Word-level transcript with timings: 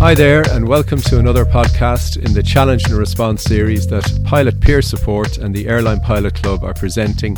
Hi 0.00 0.14
there, 0.14 0.42
and 0.50 0.66
welcome 0.66 1.00
to 1.02 1.18
another 1.18 1.44
podcast 1.44 2.16
in 2.24 2.32
the 2.32 2.42
Challenge 2.42 2.84
and 2.86 2.94
Response 2.94 3.42
series 3.42 3.86
that 3.88 4.20
Pilot 4.24 4.60
Peer 4.60 4.80
Support 4.80 5.38
and 5.38 5.54
the 5.54 5.68
Airline 5.68 6.00
Pilot 6.00 6.34
Club 6.34 6.64
are 6.64 6.72
presenting 6.72 7.36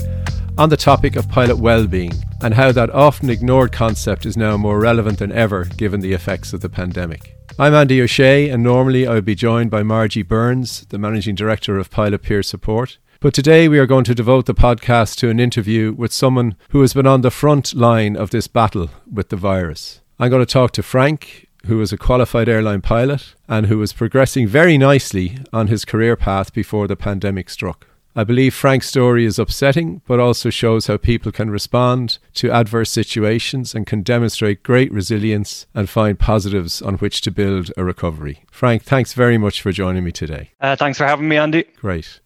on 0.57 0.69
the 0.69 0.77
topic 0.77 1.17
of 1.17 1.29
pilot 1.29 1.57
well-being 1.57 2.13
and 2.43 2.55
how 2.55 2.71
that 2.73 2.91
often 2.91 3.29
ignored 3.29 3.73
concept 3.73 4.25
is 4.25 4.37
now 4.37 4.57
more 4.57 4.79
relevant 4.79 5.19
than 5.19 5.33
ever 5.33 5.65
given 5.65 6.01
the 6.01 6.13
effects 6.13 6.53
of 6.53 6.61
the 6.61 6.69
pandemic. 6.69 7.37
I'm 7.59 7.75
Andy 7.75 8.01
O'Shea, 8.01 8.49
and 8.51 8.63
normally 8.63 9.07
I 9.07 9.15
would 9.15 9.25
be 9.25 9.35
joined 9.35 9.71
by 9.71 9.83
Margie 9.83 10.23
Burns, 10.23 10.87
the 10.91 10.99
Managing 10.99 11.35
Director 11.35 11.79
of 11.79 11.91
Pilot 11.91 12.23
Peer 12.23 12.43
Support. 12.43 12.99
But 13.23 13.35
today 13.35 13.69
we 13.69 13.79
are 13.79 13.85
going 13.85 14.05
to 14.05 14.15
devote 14.15 14.47
the 14.47 14.55
podcast 14.55 15.17
to 15.17 15.29
an 15.29 15.39
interview 15.39 15.93
with 15.93 16.11
someone 16.11 16.57
who 16.71 16.81
has 16.81 16.95
been 16.95 17.07
on 17.07 17.21
the 17.21 17.31
front 17.31 17.75
line 17.75 18.17
of 18.17 18.31
this 18.31 18.47
battle 18.47 18.89
with 19.13 19.29
the 19.29 19.37
virus. 19.37 20.01
I'm 20.19 20.31
going 20.31 20.41
to 20.41 20.51
talk 20.51 20.71
to 20.73 20.83
Frank, 20.83 21.47
who 21.67 21.77
was 21.77 21.93
a 21.93 21.99
qualified 21.99 22.49
airline 22.49 22.81
pilot 22.81 23.35
and 23.47 23.67
who 23.67 23.77
was 23.77 23.93
progressing 23.93 24.49
very 24.49 24.79
nicely 24.79 25.37
on 25.53 25.67
his 25.67 25.85
career 25.85 26.17
path 26.17 26.55
before 26.55 26.89
the 26.89 26.97
pandemic 26.97 27.51
struck. 27.51 27.89
I 28.17 28.25
believe 28.25 28.55
Frank's 28.55 28.89
story 28.89 29.27
is 29.27 29.39
upsetting, 29.39 30.01
but 30.07 30.19
also 30.19 30.49
shows 30.49 30.87
how 30.87 30.97
people 30.97 31.31
can 31.31 31.51
respond 31.51 32.17
to 32.37 32.51
adverse 32.51 32.91
situations 32.91 33.75
and 33.75 33.87
can 33.87 34.01
demonstrate 34.01 34.63
great 34.63 34.91
resilience 34.91 35.67
and 35.75 35.91
find 35.91 36.19
positives 36.19 36.81
on 36.81 36.95
which 36.95 37.21
to 37.21 37.31
build 37.31 37.71
a 37.77 37.85
recovery. 37.85 38.45
Frank, 38.51 38.83
thanks 38.83 39.13
very 39.13 39.37
much 39.37 39.61
for 39.61 39.73
joining 39.73 40.05
me 40.05 40.11
today. 40.11 40.53
Uh, 40.59 40.75
thanks 40.75 40.97
for 40.97 41.05
having 41.05 41.29
me, 41.29 41.37
Andy. 41.37 41.65
Great. 41.77 42.21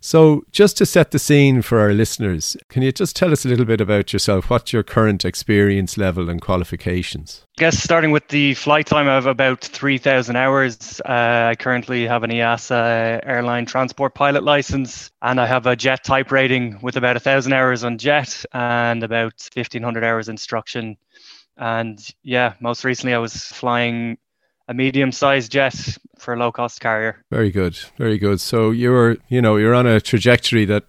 So, 0.00 0.44
just 0.52 0.76
to 0.78 0.86
set 0.86 1.10
the 1.10 1.18
scene 1.18 1.62
for 1.62 1.80
our 1.80 1.92
listeners, 1.92 2.56
can 2.68 2.82
you 2.82 2.92
just 2.92 3.16
tell 3.16 3.32
us 3.32 3.44
a 3.44 3.48
little 3.48 3.64
bit 3.64 3.80
about 3.80 4.12
yourself? 4.12 4.48
What's 4.48 4.72
your 4.72 4.82
current 4.82 5.24
experience 5.24 5.98
level 5.98 6.30
and 6.30 6.40
qualifications? 6.40 7.44
I 7.58 7.62
guess 7.62 7.82
starting 7.82 8.12
with 8.12 8.28
the 8.28 8.54
flight 8.54 8.86
time, 8.86 9.06
have 9.06 9.26
about 9.26 9.62
3,000 9.62 10.36
hours. 10.36 11.00
Uh, 11.00 11.48
I 11.50 11.56
currently 11.58 12.06
have 12.06 12.22
an 12.22 12.30
EASA 12.30 13.20
airline 13.26 13.66
transport 13.66 14.14
pilot 14.14 14.44
license, 14.44 15.10
and 15.22 15.40
I 15.40 15.46
have 15.46 15.66
a 15.66 15.74
jet 15.74 16.04
type 16.04 16.30
rating 16.30 16.78
with 16.80 16.96
about 16.96 17.16
1,000 17.16 17.52
hours 17.52 17.82
on 17.82 17.98
jet 17.98 18.44
and 18.52 19.02
about 19.02 19.34
1,500 19.54 20.04
hours 20.04 20.28
instruction. 20.28 20.96
And 21.56 21.98
yeah, 22.22 22.54
most 22.60 22.84
recently 22.84 23.14
I 23.14 23.18
was 23.18 23.34
flying 23.34 24.18
a 24.68 24.74
medium-sized 24.74 25.50
jet 25.50 25.98
for 26.18 26.34
a 26.34 26.36
low-cost 26.36 26.80
carrier. 26.80 27.22
Very 27.30 27.50
good, 27.50 27.78
very 27.96 28.18
good. 28.18 28.40
So 28.40 28.70
you're, 28.70 29.16
you 29.28 29.40
know, 29.40 29.56
you're 29.56 29.74
on 29.74 29.86
a 29.86 30.00
trajectory 30.00 30.64
that 30.66 30.84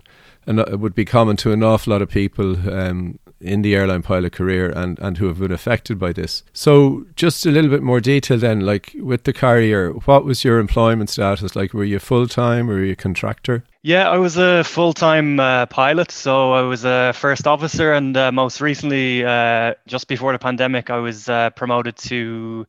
would 0.48 0.96
be 0.96 1.06
common 1.06 1.38
to 1.38 1.52
an 1.52 1.64
awful 1.64 1.92
lot 1.92 2.02
of 2.02 2.10
people 2.10 2.58
um, 2.72 3.20
in 3.40 3.62
the 3.62 3.76
airline 3.76 4.02
pilot 4.02 4.34
career 4.34 4.70
and, 4.70 5.00
and 5.00 5.18
who 5.18 5.28
have 5.28 5.40
been 5.40 5.52
affected 5.52 6.00
by 6.00 6.12
this. 6.12 6.44
So 6.54 7.06
just 7.16 7.46
a 7.46 7.52
little 7.52 7.70
bit 7.70 7.84
more 7.84 8.02
detail 8.02 8.38
then, 8.38 8.62
like 8.62 8.96
with 9.00 9.24
the 9.24 9.34
carrier, 9.34 9.92
what 9.92 10.26
was 10.26 10.44
your 10.44 10.60
employment 10.60 11.10
status? 11.10 11.56
Like 11.56 11.74
were 11.74 11.84
you 11.84 12.00
full-time 12.00 12.70
or 12.70 12.74
were 12.74 12.84
you 12.84 12.94
a 12.94 12.96
contractor? 12.96 13.64
Yeah, 13.84 14.10
I 14.10 14.18
was 14.18 14.38
a 14.38 14.64
full-time 14.64 15.40
uh, 15.40 15.68
pilot. 15.68 16.12
So 16.12 16.52
I 16.52 16.64
was 16.64 16.84
a 16.84 17.14
first 17.14 17.48
officer 17.48 17.94
and 17.94 18.18
uh, 18.18 18.32
most 18.32 18.60
recently, 18.60 19.24
uh, 19.24 19.76
just 19.88 20.08
before 20.08 20.34
the 20.34 20.40
pandemic, 20.40 20.90
I 20.90 20.98
was 20.98 21.30
uh, 21.30 21.52
promoted 21.52 21.96
to 21.98 22.66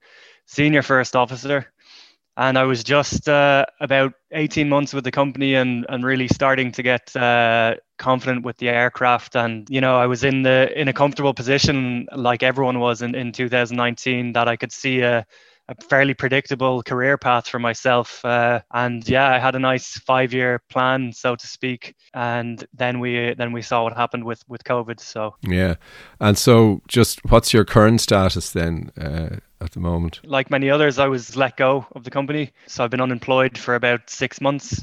senior 0.51 0.83
first 0.83 1.15
officer. 1.15 1.73
And 2.37 2.59
I 2.59 2.65
was 2.65 2.83
just 2.83 3.29
uh, 3.29 3.67
about 3.81 4.15
18 4.33 4.69
months 4.69 4.95
with 4.95 5.05
the 5.05 5.11
company 5.11 5.55
and, 5.55 5.84
and 5.89 6.05
really 6.05 6.29
starting 6.29 6.73
to 6.73 6.83
get 6.83 7.15
uh, 7.15 7.75
confident 7.98 8.45
with 8.45 8.56
the 8.56 8.69
aircraft. 8.69 9.37
And, 9.37 9.69
you 9.69 9.81
know, 9.81 9.97
I 9.97 10.06
was 10.06 10.25
in 10.25 10.43
the 10.43 10.73
in 10.81 10.89
a 10.89 10.93
comfortable 10.93 11.34
position 11.34 12.06
like 12.17 12.43
everyone 12.43 12.78
was 12.78 13.03
in, 13.03 13.15
in 13.15 13.33
2019 13.33 14.33
that 14.33 14.48
I 14.48 14.56
could 14.56 14.73
see 14.73 15.01
a, 15.01 15.27
a 15.69 15.75
fairly 15.89 16.15
predictable 16.15 16.83
career 16.83 17.19
path 17.19 17.47
for 17.47 17.59
myself. 17.59 18.25
Uh, 18.25 18.61
and 18.72 19.06
yeah, 19.09 19.28
I 19.34 19.38
had 19.38 19.55
a 19.55 19.61
nice 19.61 19.99
five 19.99 20.32
year 20.32 20.62
plan, 20.71 21.12
so 21.12 21.37
to 21.37 21.47
speak. 21.47 21.94
And 22.15 22.65
then 22.72 23.00
we 23.00 23.34
then 23.37 23.53
we 23.53 23.62
saw 23.62 23.84
what 23.84 23.97
happened 23.97 24.25
with 24.25 24.43
with 24.49 24.65
COVID. 24.65 24.99
So 24.99 25.37
yeah, 25.43 25.75
and 26.19 26.38
so 26.38 26.81
just 26.88 27.21
what's 27.28 27.53
your 27.53 27.65
current 27.65 28.00
status 28.00 28.50
then? 28.50 28.91
Uh, 28.99 29.37
at 29.60 29.72
the 29.72 29.81
moment? 29.81 30.21
Like 30.25 30.50
many 30.50 30.71
others, 30.71 30.98
I 30.98 31.09
was 31.09 31.37
let 31.37 31.56
go 31.56 31.87
of 31.93 32.04
the 32.04 32.10
company. 32.10 32.53
So 32.66 32.84
I've 32.84 32.91
been 32.91 33.00
unemployed 33.00 33.59
for 33.59 33.75
about 33.75 34.09
six 34.09 34.41
months. 34.41 34.82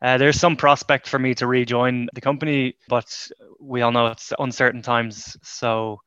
Uh, 0.00 0.18
there's 0.18 0.38
some 0.38 0.56
prospect 0.56 1.08
for 1.08 1.18
me 1.18 1.34
to 1.34 1.46
rejoin 1.46 2.08
the 2.12 2.20
company, 2.20 2.74
but 2.88 3.28
we 3.60 3.82
all 3.82 3.92
know 3.92 4.08
it's 4.08 4.32
uncertain 4.38 4.82
times. 4.82 5.36
So 5.42 6.00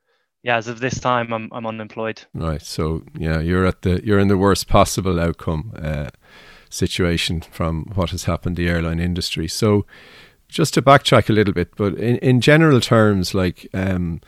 yeah, 0.43 0.57
as 0.57 0.67
of 0.67 0.79
this 0.79 0.99
time, 0.99 1.33
I'm 1.33 1.49
I'm 1.51 1.65
unemployed. 1.65 2.21
Right. 2.33 2.61
So 2.61 3.03
yeah, 3.17 3.39
you're 3.39 3.65
at 3.65 3.81
the 3.81 4.01
you're 4.05 4.19
in 4.19 4.27
the 4.27 4.37
worst 4.37 4.67
possible 4.67 5.19
outcome 5.19 5.73
uh, 5.81 6.09
situation 6.69 7.41
from 7.41 7.91
what 7.95 8.11
has 8.11 8.25
happened 8.25 8.55
the 8.55 8.69
airline 8.69 8.99
industry. 8.99 9.47
So 9.47 9.85
just 10.47 10.73
to 10.75 10.81
backtrack 10.81 11.29
a 11.29 11.33
little 11.33 11.53
bit, 11.53 11.75
but 11.75 11.95
in 11.95 12.17
in 12.17 12.41
general 12.41 12.79
terms, 12.81 13.33
like. 13.33 13.67
Um, 13.73 14.21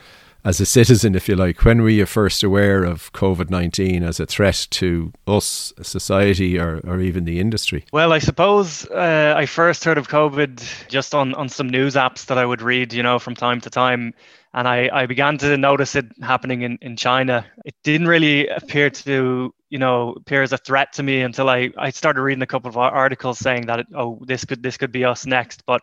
as 0.48 0.62
a 0.62 0.66
citizen, 0.66 1.14
if 1.14 1.28
you 1.28 1.36
like, 1.36 1.66
when 1.66 1.82
were 1.82 1.90
you 1.90 2.06
first 2.06 2.42
aware 2.42 2.86
of 2.86 3.12
COVID 3.12 3.50
19 3.50 4.02
as 4.02 4.18
a 4.22 4.26
threat 4.26 4.66
to 4.72 5.12
us, 5.28 5.74
society, 5.82 6.58
or, 6.58 6.80
or 6.88 7.02
even 7.02 7.26
the 7.26 7.42
industry? 7.42 7.84
Well, 7.92 8.14
I 8.14 8.20
suppose 8.20 8.86
uh, 8.90 9.34
I 9.36 9.46
first 9.46 9.84
heard 9.84 9.98
of 9.98 10.08
COVID 10.08 10.88
just 10.88 11.14
on, 11.14 11.34
on 11.34 11.50
some 11.50 11.68
news 11.68 11.96
apps 11.96 12.28
that 12.28 12.38
I 12.38 12.46
would 12.46 12.62
read, 12.62 12.94
you 12.94 13.04
know, 13.04 13.20
from 13.20 13.36
time 13.36 13.60
to 13.60 13.70
time. 13.70 14.14
And 14.54 14.70
I, 14.70 14.90
I 14.94 15.06
began 15.06 15.38
to 15.40 15.58
notice 15.58 15.96
it 15.96 16.06
happening 16.22 16.62
in, 16.62 16.80
in 16.82 16.96
China. 16.96 17.46
It 17.66 17.76
didn't 17.84 18.08
really 18.08 18.48
appear 18.48 18.90
to, 18.90 19.54
you 19.70 19.78
know, 19.78 20.14
appear 20.14 20.44
as 20.44 20.54
a 20.54 20.58
threat 20.58 20.94
to 20.94 21.04
me 21.04 21.24
until 21.24 21.50
I, 21.50 21.72
I 21.78 21.90
started 21.90 22.22
reading 22.22 22.42
a 22.42 22.48
couple 22.48 22.70
of 22.70 22.78
articles 22.78 23.38
saying 23.38 23.66
that, 23.66 23.82
it, 23.82 23.88
oh, 23.94 24.22
this 24.26 24.46
could 24.46 24.64
this 24.64 24.78
could 24.78 24.94
be 24.94 25.04
us 25.04 25.26
next. 25.26 25.66
But, 25.66 25.82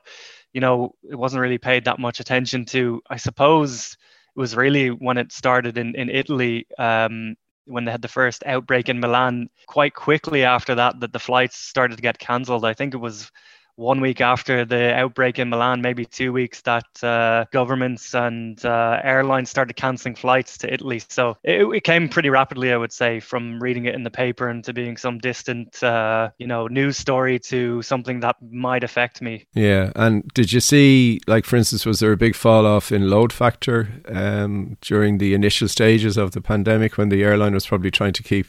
you 0.55 0.63
know, 0.63 0.95
it 1.09 1.17
wasn't 1.17 1.43
really 1.43 1.59
paid 1.59 1.85
that 1.85 1.99
much 1.99 2.19
attention 2.19 2.65
to. 2.67 3.03
I 3.11 3.19
suppose 3.19 3.99
it 4.37 4.41
was 4.41 4.57
really 4.57 4.89
when 4.89 5.19
it 5.19 5.33
started 5.33 5.79
in 5.79 5.95
in 5.95 6.09
Italy. 6.09 6.67
Um, 6.79 7.37
when 7.67 7.87
they 7.87 7.93
had 7.93 8.03
the 8.03 8.09
first 8.09 8.43
outbreak 8.45 8.91
in 8.91 9.01
Milan, 9.01 9.49
quite 9.67 9.95
quickly 9.95 10.45
after 10.45 10.75
that, 10.75 11.01
that 11.01 11.15
the 11.15 11.19
flights 11.19 11.57
started 11.57 11.97
to 11.97 12.03
get 12.03 12.19
cancelled. 12.19 12.65
I 12.65 12.75
think 12.75 12.93
it 12.93 12.99
was 12.99 13.31
one 13.77 14.01
week 14.01 14.21
after 14.21 14.65
the 14.65 14.95
outbreak 14.95 15.39
in 15.39 15.49
Milan, 15.49 15.81
maybe 15.81 16.05
two 16.05 16.33
weeks, 16.33 16.61
that 16.63 16.85
uh, 17.03 17.45
governments 17.51 18.15
and 18.15 18.65
uh, 18.65 19.01
airlines 19.03 19.51
started 19.51 19.75
cancelling 19.75 20.15
flights 20.15 20.59
to 20.59 20.73
Italy. 20.73 21.03
So 21.09 21.37
it, 21.43 21.63
it, 21.63 21.85
came 21.85 22.09
pretty 22.09 22.31
rapidly, 22.31 22.73
I 22.73 22.77
would 22.77 22.93
say, 22.93 23.21
from 23.21 23.61
reading 23.61 23.85
it 23.85 23.95
in 23.95 24.05
the 24.05 24.11
paper 24.11 24.49
and 24.49 24.65
to 24.65 24.73
being 24.73 24.97
some 24.97 25.19
distant, 25.19 25.83
uh, 25.83 26.31
you 26.39 26.47
know, 26.47 26.67
news 26.67 26.97
story 26.97 27.39
to 27.41 27.83
something 27.83 28.21
that 28.21 28.37
might 28.51 28.85
affect 28.85 29.21
me. 29.21 29.47
Yeah, 29.55 29.93
and 29.97 30.27
did 30.35 30.53
you 30.53 30.61
see, 30.61 31.21
like, 31.27 31.45
for 31.45 31.57
instance, 31.57 31.85
was 31.85 32.01
there 32.01 32.13
a 32.13 32.17
big 32.17 32.35
fall 32.35 32.67
off 32.67 32.93
in 32.93 33.11
load 33.11 33.33
factor 33.33 33.89
um, 34.09 34.77
during 34.81 35.19
the 35.19 35.35
initial 35.35 35.69
stages 35.69 36.17
of 36.17 36.31
the 36.31 36.41
pandemic 36.41 36.97
when 36.97 37.09
the 37.09 37.23
airline 37.23 37.55
was 37.55 37.67
probably 37.67 37.91
trying 37.91 38.13
to 38.15 38.23
keep 38.23 38.47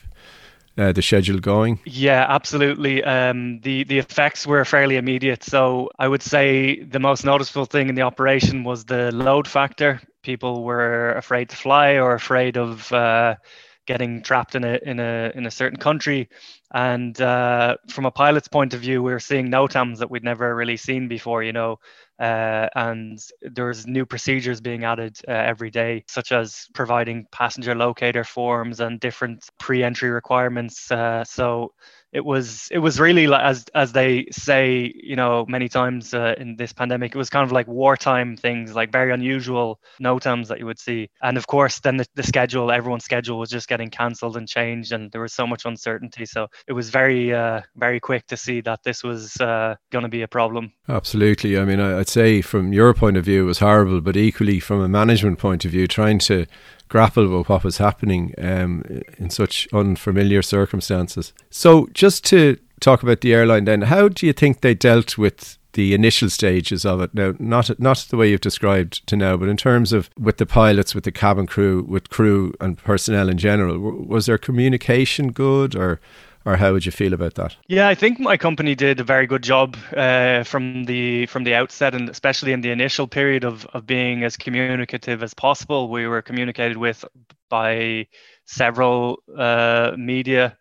uh, 0.78 0.91
the 0.91 1.02
schedule 1.02 1.40
going? 1.40 1.80
Yeah, 1.86 2.25
absolutely. 2.28 3.03
Um, 3.03 3.59
the 3.62 3.84
the 3.84 4.00
effects 4.00 4.46
were 4.46 4.66
fairly 4.66 4.97
immediate. 4.97 5.44
So 5.44 5.90
I 6.00 6.08
would 6.08 6.22
say 6.22 6.84
the 6.84 7.00
most 7.00 7.24
noticeable 7.24 7.66
thing 7.66 7.90
in 7.90 7.96
the 7.96 8.02
operation 8.02 8.63
was 8.63 8.86
the 8.86 9.12
load 9.12 9.47
factor. 9.47 10.02
People 10.22 10.63
were 10.63 11.13
afraid 11.13 11.50
to 11.50 11.56
fly 11.56 11.94
or 11.94 12.13
afraid 12.13 12.58
of 12.58 12.91
uh, 12.91 13.36
getting 13.85 14.22
trapped 14.22 14.56
in 14.56 14.63
a 14.63 14.79
in 14.84 15.00
a 15.00 15.31
in 15.35 15.46
a 15.46 15.51
certain 15.51 15.79
country. 15.79 16.29
And 16.73 17.19
uh, 17.22 17.78
from 17.90 18.06
a 18.06 18.12
pilot's 18.12 18.47
point 18.47 18.73
of 18.73 18.81
view, 18.81 19.01
we 19.01 19.13
are 19.13 19.19
seeing 19.19 19.50
NOTAMs 19.50 20.00
that 20.00 20.12
we'd 20.12 20.23
never 20.23 20.56
really 20.56 20.78
seen 20.78 21.07
before. 21.07 21.44
You 21.44 21.53
know, 21.53 21.79
uh, 22.19 22.68
and 22.75 23.19
there's 23.41 23.88
new 23.88 24.06
procedures 24.06 24.62
being 24.62 24.84
added 24.84 25.18
uh, 25.28 25.31
every 25.31 25.69
day, 25.69 26.04
such 26.07 26.31
as 26.31 26.68
providing 26.74 27.27
passenger 27.31 27.75
locator 27.75 28.24
forms 28.24 28.80
and 28.80 29.00
different 29.00 29.45
pre-entry 29.59 30.09
requirements. 30.09 30.92
Uh, 30.92 31.24
so 31.24 31.74
it 32.15 32.23
was 32.23 32.69
it 32.71 32.79
was 32.79 32.97
really 32.97 33.27
like 33.27 33.44
as 33.44 33.65
as 33.75 33.91
they 33.91 34.25
say 34.31 34.94
you 34.95 35.17
know 35.17 35.45
many 35.50 35.67
times 35.67 36.13
uh, 36.13 36.33
in 36.38 36.56
this 36.56 36.71
pandemic 36.71 37.13
it 37.13 37.17
was 37.17 37.29
kind 37.29 37.44
of 37.44 37.51
like 37.51 37.67
wartime 37.67 38.38
things 38.38 38.73
like 38.73 38.89
very 38.89 39.12
unusual 39.12 39.81
NOTAMs 40.01 40.47
that 40.47 40.59
you 40.59 40.65
would 40.65 40.79
see. 40.79 41.09
And 41.21 41.38
of 41.38 41.45
course 41.47 41.79
then 41.81 41.97
the, 41.97 42.06
the 42.15 42.23
schedule 42.23 42.71
everyone's 42.71 43.03
schedule 43.03 43.38
was 43.38 43.50
just 43.50 43.67
getting 43.67 43.89
cancelled 43.89 44.38
and 44.38 44.47
changed 44.47 44.94
and 44.94 45.12
there 45.12 45.19
was 45.19 45.33
so 45.33 45.45
much 45.45 45.65
uncertainty. 45.65 46.25
So 46.25 46.47
it 46.67 46.73
was 46.73 46.89
very 46.89 47.33
uh, 47.33 47.62
very 47.75 48.00
quick 48.00 48.27
to 48.27 48.38
see 48.38 48.61
that 48.61 48.83
this 48.83 49.03
was 49.03 49.35
uh, 49.41 49.75
going 49.91 50.03
to 50.03 50.09
be 50.09 50.21
a 50.21 50.27
problem. 50.29 50.71
Absolutely. 50.88 51.59
I 51.59 51.65
mean 51.65 51.81
i'd 51.81 52.07
say 52.07 52.41
from 52.41 52.71
your 52.71 52.94
point 52.94 53.18
of 53.18 53.25
view 53.25 53.44
it 53.44 53.47
was 53.47 53.59
horrible 53.59 54.00
but 54.00 54.15
equally 54.15 54.61
from 54.61 54.79
a 54.79 54.88
management 54.88 55.38
point 55.38 55.65
of 55.65 55.71
view 55.71 55.85
trying 55.85 56.19
to 56.19 56.45
grapple 56.88 57.27
with 57.27 57.50
what 57.50 57.63
was 57.63 57.77
happening 57.77 58.33
um, 58.38 58.83
in 59.18 59.29
such 59.29 59.68
unfamiliar 59.73 60.41
circumstances. 60.41 61.33
So, 61.50 61.88
just 61.94 62.05
to 62.12 62.57
talk 62.80 63.04
about 63.04 63.22
the 63.22 63.34
airline, 63.34 63.66
then, 63.66 63.84
how 63.84 64.07
do 64.07 64.25
you 64.25 64.34
think 64.34 64.62
they 64.62 64.74
dealt 64.74 65.18
with 65.18 65.57
the 65.75 65.94
initial 65.94 66.30
stages 66.30 66.86
of 66.86 67.02
it. 67.02 67.13
Now, 67.13 67.34
not 67.38 67.80
not 67.80 67.98
the 68.10 68.18
way 68.18 68.30
you've 68.30 68.42
described 68.42 69.06
to 69.07 69.16
now, 69.16 69.38
but 69.38 69.50
in 69.50 69.57
terms 69.57 69.94
of 69.94 70.10
with 70.18 70.38
the 70.38 70.46
pilots, 70.46 70.96
with 70.96 71.04
the 71.04 71.12
cabin 71.12 71.46
crew, 71.46 71.86
with 71.88 72.10
crew 72.10 72.54
and 72.60 72.78
personnel 72.78 73.30
in 73.30 73.38
general, 73.38 73.78
was 73.80 74.25
there 74.25 74.38
communication 74.38 75.31
good 75.31 75.75
or? 75.75 76.00
or 76.48 76.57
how 76.57 76.72
would 76.74 76.86
you 76.86 76.92
feel 76.92 77.12
about 77.12 77.34
that? 77.34 77.56
Yeah, 77.68 77.88
I 77.88 77.96
think 77.96 78.19
my 78.19 78.38
company 78.38 78.75
did 78.75 79.00
a 79.00 79.04
very 79.04 79.25
good 79.25 79.42
job 79.42 79.75
uh, 79.98 80.44
from 80.44 80.86
the 80.86 81.25
from 81.25 81.44
the 81.44 81.56
outset, 81.56 81.96
and 81.96 82.07
especially 82.07 82.52
in 82.52 82.62
the 82.62 82.69
initial 82.69 83.07
period 83.07 83.44
of 83.44 83.66
of 83.74 83.88
being 83.88 84.24
as 84.24 84.38
communicative 84.38 85.24
as 85.24 85.34
possible. 85.34 85.90
We 85.90 86.06
were 86.06 86.22
communicated 86.22 86.78
with 86.78 87.04
by 87.50 88.06
several 88.46 89.24
uh, 89.36 89.94
media 89.98 90.56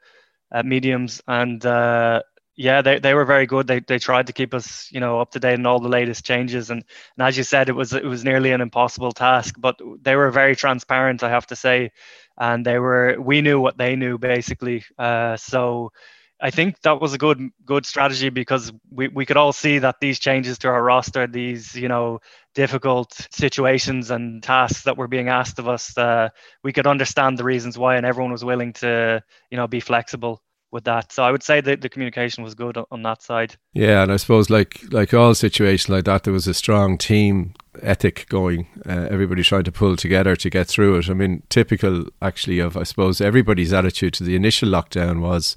mediums, 0.62 1.20
and 1.26 1.64
uh, 1.64 2.22
yeah, 2.56 2.82
they, 2.82 2.98
they 2.98 3.14
were 3.14 3.24
very 3.24 3.46
good. 3.46 3.66
They 3.66 3.80
they 3.80 3.98
tried 3.98 4.28
to 4.28 4.32
keep 4.32 4.54
us, 4.54 4.88
you 4.92 5.00
know, 5.00 5.20
up 5.20 5.32
to 5.32 5.40
date 5.40 5.58
on 5.58 5.66
all 5.66 5.80
the 5.80 5.88
latest 5.88 6.24
changes. 6.24 6.70
And, 6.70 6.84
and 7.16 7.26
as 7.26 7.36
you 7.36 7.42
said, 7.42 7.68
it 7.68 7.72
was 7.72 7.92
it 7.92 8.04
was 8.04 8.24
nearly 8.24 8.52
an 8.52 8.60
impossible 8.60 9.12
task, 9.12 9.56
but 9.58 9.78
they 10.02 10.14
were 10.16 10.30
very 10.30 10.54
transparent, 10.56 11.22
I 11.22 11.30
have 11.30 11.46
to 11.48 11.56
say, 11.56 11.90
and 12.38 12.64
they 12.64 12.78
were 12.78 13.16
we 13.20 13.40
knew 13.40 13.60
what 13.60 13.78
they 13.78 13.96
knew 13.96 14.18
basically. 14.18 14.84
Uh, 14.98 15.36
so 15.36 15.92
I 16.40 16.50
think 16.50 16.80
that 16.82 17.00
was 17.00 17.14
a 17.14 17.18
good 17.18 17.40
good 17.64 17.86
strategy 17.86 18.28
because 18.30 18.72
we, 18.90 19.08
we 19.08 19.26
could 19.26 19.36
all 19.36 19.52
see 19.52 19.78
that 19.78 19.96
these 20.00 20.18
changes 20.20 20.58
to 20.60 20.68
our 20.68 20.82
roster, 20.82 21.26
these 21.26 21.74
you 21.74 21.88
know 21.88 22.20
difficult 22.54 23.12
situations 23.32 24.10
and 24.10 24.42
tasks 24.42 24.84
that 24.84 24.96
were 24.96 25.08
being 25.08 25.28
asked 25.28 25.58
of 25.58 25.68
us, 25.68 25.96
uh, 25.98 26.28
we 26.62 26.72
could 26.72 26.86
understand 26.86 27.38
the 27.38 27.44
reasons 27.44 27.78
why, 27.78 27.96
and 27.96 28.06
everyone 28.06 28.32
was 28.32 28.44
willing 28.44 28.74
to 28.74 29.22
you 29.50 29.56
know 29.56 29.66
be 29.66 29.80
flexible 29.80 30.43
with 30.74 30.84
that. 30.84 31.12
So 31.12 31.22
I 31.22 31.30
would 31.30 31.44
say 31.44 31.60
that 31.62 31.80
the 31.80 31.88
communication 31.88 32.42
was 32.42 32.54
good 32.54 32.76
on, 32.90 33.02
that 33.02 33.22
side. 33.22 33.56
Yeah, 33.72 34.02
and 34.02 34.12
I 34.12 34.16
suppose 34.16 34.50
like 34.50 34.82
like 34.90 35.14
all 35.14 35.34
situations 35.34 35.88
like 35.88 36.04
that, 36.04 36.24
there 36.24 36.32
was 36.32 36.48
a 36.48 36.52
strong 36.52 36.98
team 36.98 37.54
ethic 37.80 38.26
going. 38.28 38.66
Uh, 38.84 39.06
everybody 39.08 39.42
trying 39.42 39.64
to 39.64 39.72
pull 39.72 39.96
together 39.96 40.34
to 40.36 40.50
get 40.50 40.66
through 40.66 40.98
it. 40.98 41.08
I 41.08 41.14
mean, 41.14 41.44
typical 41.48 42.06
actually 42.20 42.58
of 42.58 42.76
I 42.76 42.82
suppose 42.82 43.20
everybody's 43.20 43.72
attitude 43.72 44.14
to 44.14 44.24
the 44.24 44.34
initial 44.34 44.68
lockdown 44.68 45.20
was 45.20 45.56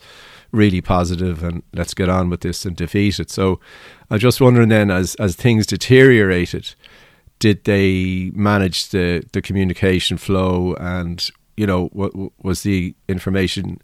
really 0.52 0.82
positive 0.82 1.44
and 1.44 1.64
let's 1.74 1.94
get 1.94 2.10
on 2.10 2.30
with 2.30 2.42
this 2.42 2.64
and 2.64 2.76
defeat 2.76 3.20
it. 3.20 3.32
So 3.32 3.60
I'm 4.12 4.20
just 4.20 4.40
wondering 4.40 4.70
then, 4.70 4.92
as 4.92 5.16
as 5.16 5.36
things 5.36 5.66
deteriorated, 5.66 6.76
did 7.40 7.64
they 7.64 8.30
manage 8.36 8.90
the 8.90 9.24
the 9.32 9.42
communication 9.42 10.18
flow 10.18 10.76
and 10.76 11.28
you 11.56 11.66
know 11.66 11.88
what 11.88 12.12
was 12.44 12.62
the 12.62 12.96
information 13.10 13.82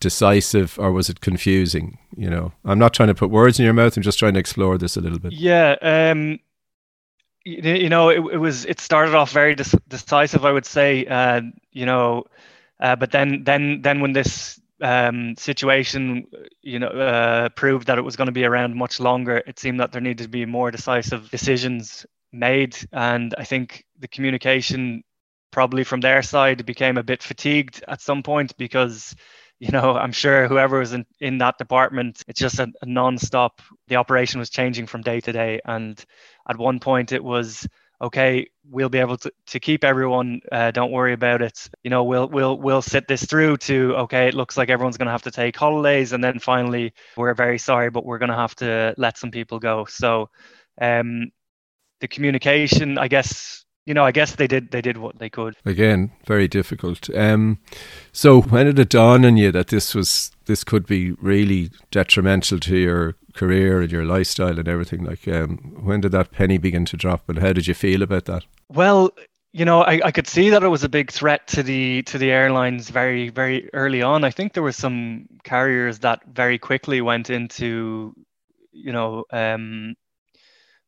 decisive 0.00 0.78
or 0.78 0.92
was 0.92 1.08
it 1.08 1.20
confusing? 1.20 1.98
You 2.16 2.30
know, 2.30 2.52
I'm 2.64 2.78
not 2.78 2.94
trying 2.94 3.08
to 3.08 3.14
put 3.14 3.30
words 3.30 3.58
in 3.58 3.64
your 3.64 3.74
mouth. 3.74 3.96
I'm 3.96 4.02
just 4.02 4.18
trying 4.18 4.34
to 4.34 4.40
explore 4.40 4.78
this 4.78 4.96
a 4.96 5.00
little 5.00 5.18
bit. 5.18 5.32
Yeah. 5.32 5.76
Um, 5.82 6.38
you, 7.44 7.74
you 7.74 7.88
know, 7.88 8.08
it, 8.08 8.18
it 8.32 8.38
was 8.38 8.64
it 8.64 8.80
started 8.80 9.14
off 9.14 9.30
very 9.32 9.54
decisive, 9.54 10.44
I 10.44 10.52
would 10.52 10.66
say. 10.66 11.06
Uh, 11.06 11.42
you 11.72 11.86
know, 11.86 12.24
uh, 12.80 12.96
but 12.96 13.12
then 13.12 13.44
then 13.44 13.82
then 13.82 14.00
when 14.00 14.12
this 14.12 14.60
um, 14.82 15.36
situation, 15.36 16.26
you 16.62 16.78
know, 16.78 16.88
uh, 16.88 17.48
proved 17.50 17.86
that 17.86 17.98
it 17.98 18.02
was 18.02 18.16
going 18.16 18.26
to 18.26 18.32
be 18.32 18.44
around 18.44 18.74
much 18.74 19.00
longer, 19.00 19.42
it 19.46 19.58
seemed 19.58 19.80
that 19.80 19.92
there 19.92 20.02
needed 20.02 20.24
to 20.24 20.28
be 20.28 20.44
more 20.44 20.70
decisive 20.70 21.30
decisions 21.30 22.04
made, 22.32 22.76
and 22.92 23.34
I 23.38 23.44
think 23.44 23.86
the 23.98 24.08
communication 24.08 25.02
probably 25.52 25.84
from 25.84 26.00
their 26.00 26.20
side 26.20 26.66
became 26.66 26.98
a 26.98 27.02
bit 27.02 27.22
fatigued 27.22 27.82
at 27.88 28.02
some 28.02 28.22
point 28.22 28.54
because 28.58 29.14
you 29.58 29.70
know, 29.70 29.96
I'm 29.96 30.12
sure 30.12 30.48
whoever 30.48 30.78
was 30.78 30.92
in, 30.92 31.06
in 31.20 31.38
that 31.38 31.58
department, 31.58 32.22
it's 32.28 32.40
just 32.40 32.58
a, 32.58 32.70
a 32.82 32.86
non-stop. 32.86 33.62
The 33.88 33.96
operation 33.96 34.38
was 34.38 34.50
changing 34.50 34.86
from 34.86 35.02
day 35.02 35.20
to 35.20 35.32
day. 35.32 35.60
And 35.64 36.02
at 36.48 36.58
one 36.58 36.78
point 36.78 37.12
it 37.12 37.24
was, 37.24 37.66
okay, 38.00 38.48
we'll 38.68 38.88
be 38.88 38.98
able 38.98 39.16
to, 39.18 39.32
to 39.48 39.60
keep 39.60 39.84
everyone. 39.84 40.40
Uh, 40.52 40.70
don't 40.70 40.92
worry 40.92 41.12
about 41.12 41.42
it. 41.42 41.68
You 41.82 41.90
know, 41.90 42.04
we'll 42.04 42.28
we'll 42.28 42.58
we'll 42.58 42.82
sit 42.82 43.08
this 43.08 43.24
through 43.24 43.56
to 43.58 43.96
okay. 43.96 44.28
It 44.28 44.34
looks 44.34 44.56
like 44.56 44.68
everyone's 44.68 44.98
going 44.98 45.06
to 45.06 45.12
have 45.12 45.22
to 45.22 45.30
take 45.30 45.56
holidays, 45.56 46.12
and 46.12 46.22
then 46.22 46.38
finally, 46.38 46.92
we're 47.16 47.34
very 47.34 47.58
sorry, 47.58 47.90
but 47.90 48.04
we're 48.04 48.18
going 48.18 48.30
to 48.30 48.36
have 48.36 48.54
to 48.56 48.94
let 48.98 49.18
some 49.18 49.30
people 49.30 49.58
go. 49.58 49.86
So, 49.86 50.30
um, 50.80 51.30
the 52.00 52.08
communication, 52.08 52.98
I 52.98 53.08
guess, 53.08 53.64
you 53.86 53.94
know, 53.94 54.04
I 54.04 54.10
guess 54.10 54.34
they 54.34 54.48
did 54.48 54.72
they 54.72 54.82
did 54.82 54.98
what 54.98 55.18
they 55.18 55.30
could. 55.30 55.54
Again, 55.64 56.10
very 56.26 56.48
difficult. 56.48 57.08
Um, 57.16 57.58
so 58.12 58.42
when 58.42 58.66
did 58.66 58.78
it 58.78 58.88
dawn 58.88 59.24
on 59.24 59.36
you 59.36 59.52
that 59.52 59.68
this 59.68 59.94
was 59.94 60.32
this 60.46 60.64
could 60.64 60.86
be 60.86 61.12
really 61.12 61.70
detrimental 61.90 62.58
to 62.60 62.76
your 62.76 63.14
career 63.34 63.80
and 63.80 63.90
your 63.90 64.04
lifestyle 64.04 64.58
and 64.58 64.68
everything? 64.68 65.04
Like, 65.04 65.26
um, 65.28 65.58
when 65.82 66.00
did 66.00 66.12
that 66.12 66.32
penny 66.32 66.58
begin 66.58 66.84
to 66.86 66.96
drop, 66.96 67.28
and 67.28 67.38
how 67.38 67.52
did 67.52 67.68
you 67.68 67.74
feel 67.74 68.02
about 68.02 68.24
that? 68.24 68.44
Well, 68.68 69.12
you 69.52 69.64
know, 69.64 69.82
I, 69.82 70.00
I 70.04 70.10
could 70.10 70.26
see 70.26 70.50
that 70.50 70.64
it 70.64 70.68
was 70.68 70.84
a 70.84 70.88
big 70.88 71.12
threat 71.12 71.46
to 71.48 71.62
the 71.62 72.02
to 72.02 72.18
the 72.18 72.32
airlines 72.32 72.90
very 72.90 73.28
very 73.28 73.70
early 73.72 74.02
on. 74.02 74.24
I 74.24 74.30
think 74.30 74.52
there 74.52 74.64
were 74.64 74.72
some 74.72 75.28
carriers 75.44 76.00
that 76.00 76.22
very 76.26 76.58
quickly 76.58 77.00
went 77.00 77.30
into, 77.30 78.14
you 78.72 78.92
know, 78.92 79.24
um, 79.32 79.94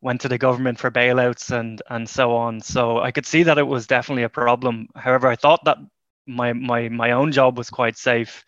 went 0.01 0.21
to 0.21 0.29
the 0.29 0.39
government 0.39 0.79
for 0.79 0.91
bailouts 0.91 1.51
and 1.51 1.83
and 1.91 2.09
so 2.09 2.35
on. 2.37 2.61
So 2.61 2.99
I 3.01 3.11
could 3.11 3.27
see 3.27 3.45
that 3.45 3.59
it 3.59 3.67
was 3.67 3.87
definitely 3.87 4.25
a 4.25 4.29
problem. 4.29 4.89
However, 4.95 5.29
I 5.29 5.37
thought 5.37 5.65
that 5.65 5.79
my 6.27 6.53
my 6.53 6.89
my 6.89 7.13
own 7.13 7.33
job 7.33 7.59
was 7.59 7.71
quite 7.71 7.97
safe, 7.97 8.45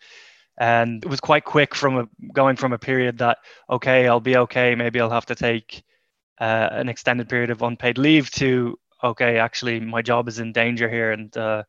and 0.57 1.03
it 1.03 1.09
was 1.09 1.19
quite 1.19 1.43
quick 1.43 1.75
from 1.75 1.97
a, 1.97 2.07
going 2.33 2.55
from 2.55 2.73
a 2.73 2.79
period 2.79 3.17
that 3.19 3.39
okay, 3.69 4.07
I'll 4.07 4.19
be 4.19 4.37
okay. 4.37 4.75
Maybe 4.75 5.01
I'll 5.01 5.09
have 5.09 5.25
to 5.27 5.35
take 5.35 5.83
uh, 6.39 6.69
an 6.71 6.89
extended 6.89 7.29
period 7.29 7.49
of 7.49 7.61
unpaid 7.61 7.97
leave 7.97 8.31
to 8.31 8.77
okay, 9.03 9.37
actually 9.37 9.79
my 9.79 10.01
job 10.01 10.27
is 10.27 10.39
in 10.39 10.53
danger 10.53 10.89
here, 10.89 11.11
and 11.11 11.35
uh, 11.35 11.63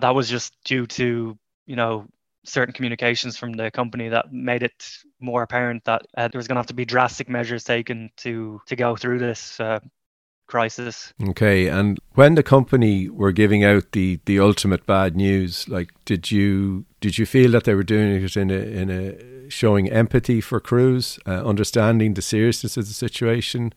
that 0.00 0.14
was 0.14 0.28
just 0.28 0.54
due 0.64 0.86
to 0.86 1.38
you 1.66 1.76
know 1.76 2.06
certain 2.46 2.72
communications 2.72 3.36
from 3.36 3.52
the 3.52 3.70
company 3.70 4.08
that 4.08 4.32
made 4.32 4.62
it 4.62 4.88
more 5.20 5.42
apparent 5.42 5.84
that 5.84 6.06
uh, 6.16 6.28
there 6.28 6.38
was 6.38 6.48
going 6.48 6.56
to 6.56 6.60
have 6.60 6.66
to 6.66 6.74
be 6.74 6.84
drastic 6.84 7.28
measures 7.28 7.64
taken 7.64 8.10
to 8.16 8.60
to 8.66 8.76
go 8.76 8.96
through 8.96 9.18
this 9.18 9.60
uh, 9.60 9.80
crisis. 10.46 11.12
Okay, 11.28 11.68
and 11.68 11.98
when 12.14 12.34
the 12.34 12.42
company 12.42 13.08
were 13.08 13.32
giving 13.32 13.64
out 13.64 13.92
the 13.92 14.20
the 14.24 14.40
ultimate 14.40 14.86
bad 14.86 15.16
news, 15.16 15.68
like 15.68 15.90
did 16.04 16.30
you 16.30 16.84
did 17.00 17.18
you 17.18 17.26
feel 17.26 17.50
that 17.52 17.64
they 17.64 17.74
were 17.74 17.82
doing 17.82 18.22
it 18.22 18.36
in 18.36 18.50
a 18.50 18.54
in 18.54 18.90
a 18.90 19.50
showing 19.50 19.90
empathy 19.90 20.40
for 20.40 20.60
crews, 20.60 21.18
uh, 21.26 21.44
understanding 21.44 22.14
the 22.14 22.22
seriousness 22.22 22.76
of 22.76 22.86
the 22.86 22.94
situation? 22.94 23.72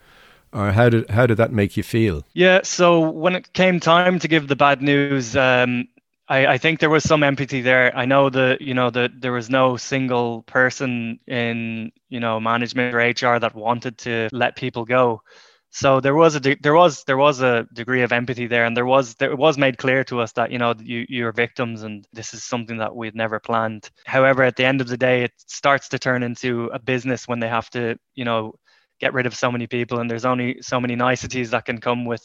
Or 0.52 0.72
how 0.72 0.90
did 0.90 1.10
how 1.12 1.28
did 1.28 1.38
that 1.38 1.52
make 1.52 1.78
you 1.78 1.84
feel? 1.84 2.26
Yeah, 2.34 2.62
so 2.64 3.10
when 3.10 3.36
it 3.36 3.54
came 3.54 3.80
time 3.80 4.18
to 4.20 4.28
give 4.28 4.48
the 4.48 4.56
bad 4.56 4.82
news, 4.82 5.36
um, 5.36 5.88
I, 6.30 6.46
I 6.46 6.58
think 6.60 6.80
there 6.80 6.92
was 6.92 7.04
some 7.04 7.24
empathy 7.24 7.62
there. 7.62 7.96
I 7.98 8.06
know 8.06 8.30
that 8.30 8.62
you 8.62 8.76
know 8.76 8.92
that 8.92 9.20
there 9.20 9.32
was 9.32 9.50
no 9.50 9.78
single 9.78 10.44
person 10.44 11.20
in 11.28 11.92
you 12.08 12.20
know 12.20 12.40
management 12.40 12.96
or 12.96 13.00
HR 13.00 13.40
that 13.40 13.56
wanted 13.56 13.98
to 14.00 14.30
let 14.32 14.56
people 14.56 14.86
go. 14.86 15.24
So 15.72 16.00
there 16.00 16.16
was 16.16 16.36
a 16.36 16.40
de- 16.40 16.58
there 16.62 16.76
was 16.76 17.04
there 17.06 17.18
was 17.18 17.42
a 17.42 17.68
degree 17.74 18.04
of 18.04 18.12
empathy 18.12 18.48
there, 18.48 18.66
and 18.66 18.78
there 18.78 18.86
was 18.86 19.16
there 19.16 19.36
was 19.36 19.58
made 19.58 19.78
clear 19.78 20.04
to 20.06 20.22
us 20.22 20.32
that 20.34 20.52
you 20.52 20.60
know 20.60 20.76
you 20.80 21.06
you're 21.10 21.32
victims, 21.32 21.82
and 21.84 22.08
this 22.14 22.34
is 22.34 22.44
something 22.44 22.78
that 22.78 22.96
we'd 22.96 23.16
never 23.16 23.40
planned. 23.40 23.90
However, 24.06 24.44
at 24.44 24.56
the 24.56 24.66
end 24.66 24.82
of 24.82 24.88
the 24.88 24.98
day, 24.98 25.24
it 25.24 25.34
starts 25.48 25.90
to 25.90 26.00
turn 26.00 26.24
into 26.24 26.70
a 26.74 26.80
business 26.80 27.28
when 27.28 27.40
they 27.40 27.50
have 27.50 27.70
to 27.72 27.98
you 28.14 28.26
know 28.26 28.54
get 29.00 29.14
rid 29.14 29.26
of 29.26 29.36
so 29.36 29.52
many 29.52 29.68
people, 29.68 30.00
and 30.00 30.10
there's 30.10 30.26
only 30.26 30.62
so 30.62 30.80
many 30.80 30.96
niceties 30.96 31.52
that 31.52 31.66
can 31.66 31.80
come 31.80 32.06
with 32.06 32.24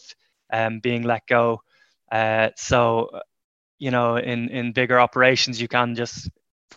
um, 0.53 0.81
being 0.81 1.03
let 1.05 1.27
go. 1.27 1.63
Uh, 2.13 2.51
so 2.57 3.09
you 3.78 3.90
know, 3.90 4.16
in 4.16 4.49
in 4.49 4.73
bigger 4.73 5.00
operations, 5.00 5.61
you 5.61 5.69
can 5.69 5.95
just 5.95 6.31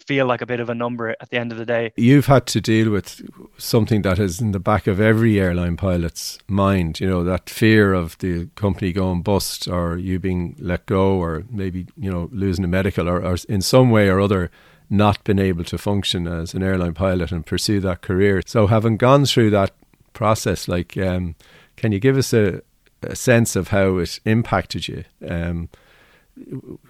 feel 0.07 0.25
like 0.25 0.41
a 0.41 0.45
bit 0.45 0.59
of 0.59 0.69
a 0.69 0.75
number 0.75 1.15
at 1.19 1.29
the 1.29 1.37
end 1.37 1.51
of 1.51 1.57
the 1.57 1.65
day. 1.65 1.91
You've 1.97 2.27
had 2.27 2.45
to 2.47 2.61
deal 2.61 2.91
with 2.91 3.21
something 3.57 4.03
that 4.03 4.19
is 4.19 4.39
in 4.39 4.51
the 4.51 4.59
back 4.59 4.87
of 4.87 4.99
every 4.99 5.39
airline 5.39 5.75
pilot's 5.75 6.39
mind, 6.47 6.99
you 6.99 7.09
know, 7.09 7.23
that 7.23 7.49
fear 7.49 7.93
of 7.93 8.17
the 8.19 8.47
company 8.55 8.93
going 8.93 9.21
bust 9.21 9.67
or 9.67 9.97
you 9.97 10.19
being 10.19 10.55
let 10.59 10.85
go 10.85 11.17
or 11.17 11.43
maybe, 11.49 11.87
you 11.97 12.11
know, 12.11 12.29
losing 12.31 12.63
a 12.63 12.67
medical 12.67 13.09
or, 13.09 13.23
or 13.23 13.37
in 13.49 13.61
some 13.61 13.89
way 13.89 14.07
or 14.07 14.21
other 14.21 14.49
not 14.89 15.21
been 15.25 15.39
able 15.39 15.65
to 15.65 15.77
function 15.77 16.27
as 16.27 16.53
an 16.53 16.63
airline 16.63 16.93
pilot 16.93 17.31
and 17.31 17.45
pursue 17.45 17.81
that 17.81 18.01
career. 18.01 18.41
So 18.45 18.67
having 18.67 18.95
gone 18.95 19.25
through 19.25 19.49
that 19.49 19.71
process, 20.13 20.67
like, 20.67 20.97
um, 20.97 21.35
can 21.75 21.91
you 21.91 21.99
give 21.99 22.17
us 22.17 22.33
a, 22.33 22.61
a 23.01 23.15
sense 23.15 23.57
of 23.57 23.69
how 23.69 23.97
it 23.97 24.21
impacted 24.23 24.87
you? 24.87 25.03
Um, 25.27 25.69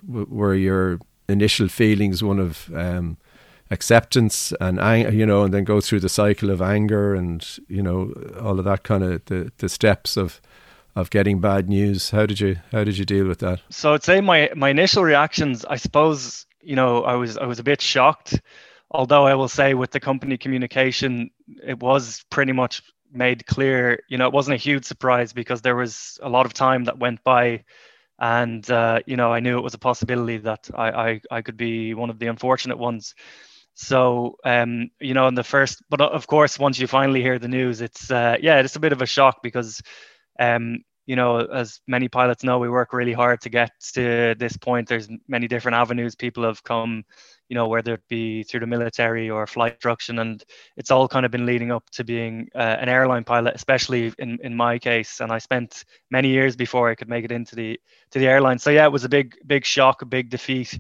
were 0.08 0.56
your 0.56 1.00
initial 1.30 1.68
feelings 1.68 2.24
one 2.24 2.40
of 2.40 2.70
um, 2.76 3.18
acceptance 3.70 4.54
and 4.60 4.78
you 5.14 5.26
know, 5.26 5.44
and 5.44 5.54
then 5.54 5.64
go 5.64 5.82
through 5.82 6.00
the 6.00 6.10
cycle 6.10 6.50
of 6.50 6.62
anger 6.62 7.16
and 7.16 7.60
you 7.68 7.82
know 7.82 8.14
all 8.42 8.60
of 8.60 8.66
that 8.66 8.84
kind 8.84 9.04
of 9.04 9.26
the 9.26 9.52
the 9.58 9.70
steps 9.70 10.18
of 10.18 10.42
of 10.96 11.10
getting 11.12 11.40
bad 11.40 11.70
news. 11.70 12.10
How 12.10 12.26
did 12.26 12.40
you 12.40 12.58
how 12.72 12.84
did 12.84 12.98
you 12.98 13.06
deal 13.06 13.28
with 13.28 13.40
that? 13.40 13.62
So 13.70 13.94
I'd 13.94 14.04
say 14.04 14.22
my 14.22 14.50
my 14.56 14.70
initial 14.70 15.04
reactions, 15.04 15.66
I 15.66 15.76
suppose, 15.76 16.46
you 16.62 16.76
know, 16.76 17.04
I 17.04 17.16
was 17.16 17.38
I 17.38 17.46
was 17.46 17.60
a 17.60 17.64
bit 17.64 17.82
shocked. 17.82 18.42
Although 18.90 19.28
I 19.28 19.36
will 19.36 19.50
say 19.50 19.74
with 19.74 19.92
the 19.92 20.00
company 20.00 20.38
communication, 20.38 21.30
it 21.62 21.82
was 21.82 22.24
pretty 22.30 22.54
much 22.54 22.82
made 23.12 23.46
clear, 23.46 24.00
you 24.10 24.18
know, 24.18 24.28
it 24.28 24.34
wasn't 24.34 24.56
a 24.56 24.58
huge 24.58 24.86
surprise 24.86 25.34
because 25.34 25.62
there 25.62 25.76
was 25.76 26.20
a 26.24 26.30
lot 26.30 26.46
of 26.46 26.54
time 26.54 26.86
that 26.86 26.98
went 26.98 27.24
by, 27.24 27.64
and 28.20 28.70
uh, 28.70 29.00
you 29.06 29.18
know, 29.18 29.32
I 29.32 29.40
knew 29.40 29.58
it 29.58 29.64
was 29.64 29.74
a 29.74 29.80
possibility 29.80 30.38
that 30.40 30.70
I, 30.76 30.90
I 30.90 31.22
I 31.32 31.42
could 31.42 31.58
be 31.58 31.94
one 31.94 32.10
of 32.10 32.20
the 32.20 32.28
unfortunate 32.28 32.78
ones. 32.78 33.16
So, 33.76 34.38
um, 34.44 34.90
you 35.00 35.14
know, 35.14 35.28
in 35.28 35.36
the 35.36 35.44
first, 35.44 35.84
but 35.90 36.02
of 36.02 36.26
course, 36.26 36.58
once 36.58 36.80
you 36.80 36.88
finally 36.88 37.22
hear 37.22 37.38
the 37.38 37.48
news, 37.48 37.82
it's 37.82 38.10
uh, 38.10 38.38
yeah, 38.42 38.60
it's 38.60 38.76
a 38.76 38.80
bit 38.80 38.92
of 38.92 39.02
a 39.04 39.06
shock 39.06 39.38
because, 39.44 39.82
um, 40.40 40.80
you 41.06 41.16
know, 41.16 41.38
as 41.40 41.80
many 41.88 42.08
pilots 42.10 42.44
know, 42.44 42.58
we 42.60 42.70
work 42.70 42.92
really 42.94 43.14
hard 43.14 43.42
to 43.42 43.50
get 43.50 43.72
to 43.94 44.36
this 44.40 44.58
point. 44.58 44.88
There's 44.90 45.08
many 45.28 45.48
different 45.48 45.76
avenues 45.76 46.16
people 46.16 46.44
have 46.44 46.64
come 46.64 47.04
you 47.50 47.56
know, 47.56 47.68
whether 47.68 47.94
it 47.94 48.08
be 48.10 48.44
through 48.44 48.60
the 48.60 48.68
military 48.68 49.30
or 49.30 49.48
flight 49.48 49.74
instruction. 49.74 50.20
And 50.20 50.44
it's 50.76 50.92
all 50.92 51.08
kind 51.08 51.26
of 51.26 51.32
been 51.32 51.46
leading 51.46 51.72
up 51.72 51.90
to 51.92 52.04
being 52.04 52.50
uh, 52.54 52.78
an 52.80 52.90
airline 52.90 53.24
pilot, 53.24 53.56
especially 53.56 54.14
in, 54.20 54.40
in 54.44 54.56
my 54.56 54.80
case. 54.80 55.22
And 55.22 55.32
I 55.32 55.38
spent 55.38 55.86
many 56.12 56.30
years 56.30 56.56
before 56.56 56.90
I 56.90 56.96
could 56.96 57.10
make 57.10 57.26
it 57.26 57.32
into 57.32 57.56
the 57.56 57.80
to 58.12 58.20
the 58.20 58.28
airline. 58.28 58.60
So 58.60 58.70
yeah, 58.70 58.86
it 58.86 58.92
was 58.92 59.04
a 59.06 59.10
big, 59.10 59.36
big 59.46 59.66
shock, 59.66 60.02
a 60.02 60.06
big 60.06 60.30
defeat. 60.30 60.80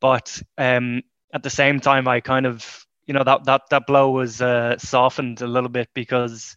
But 0.00 0.42
um, 0.58 1.02
at 1.32 1.42
the 1.42 1.50
same 1.50 1.80
time, 1.80 2.08
I 2.08 2.20
kind 2.20 2.46
of, 2.46 2.86
you 3.06 3.14
know, 3.14 3.24
that 3.24 3.44
that 3.44 3.62
that 3.70 3.86
blow 3.86 4.10
was 4.10 4.42
uh, 4.42 4.78
softened 4.78 5.40
a 5.42 5.46
little 5.46 5.70
bit 5.70 5.88
because 5.94 6.56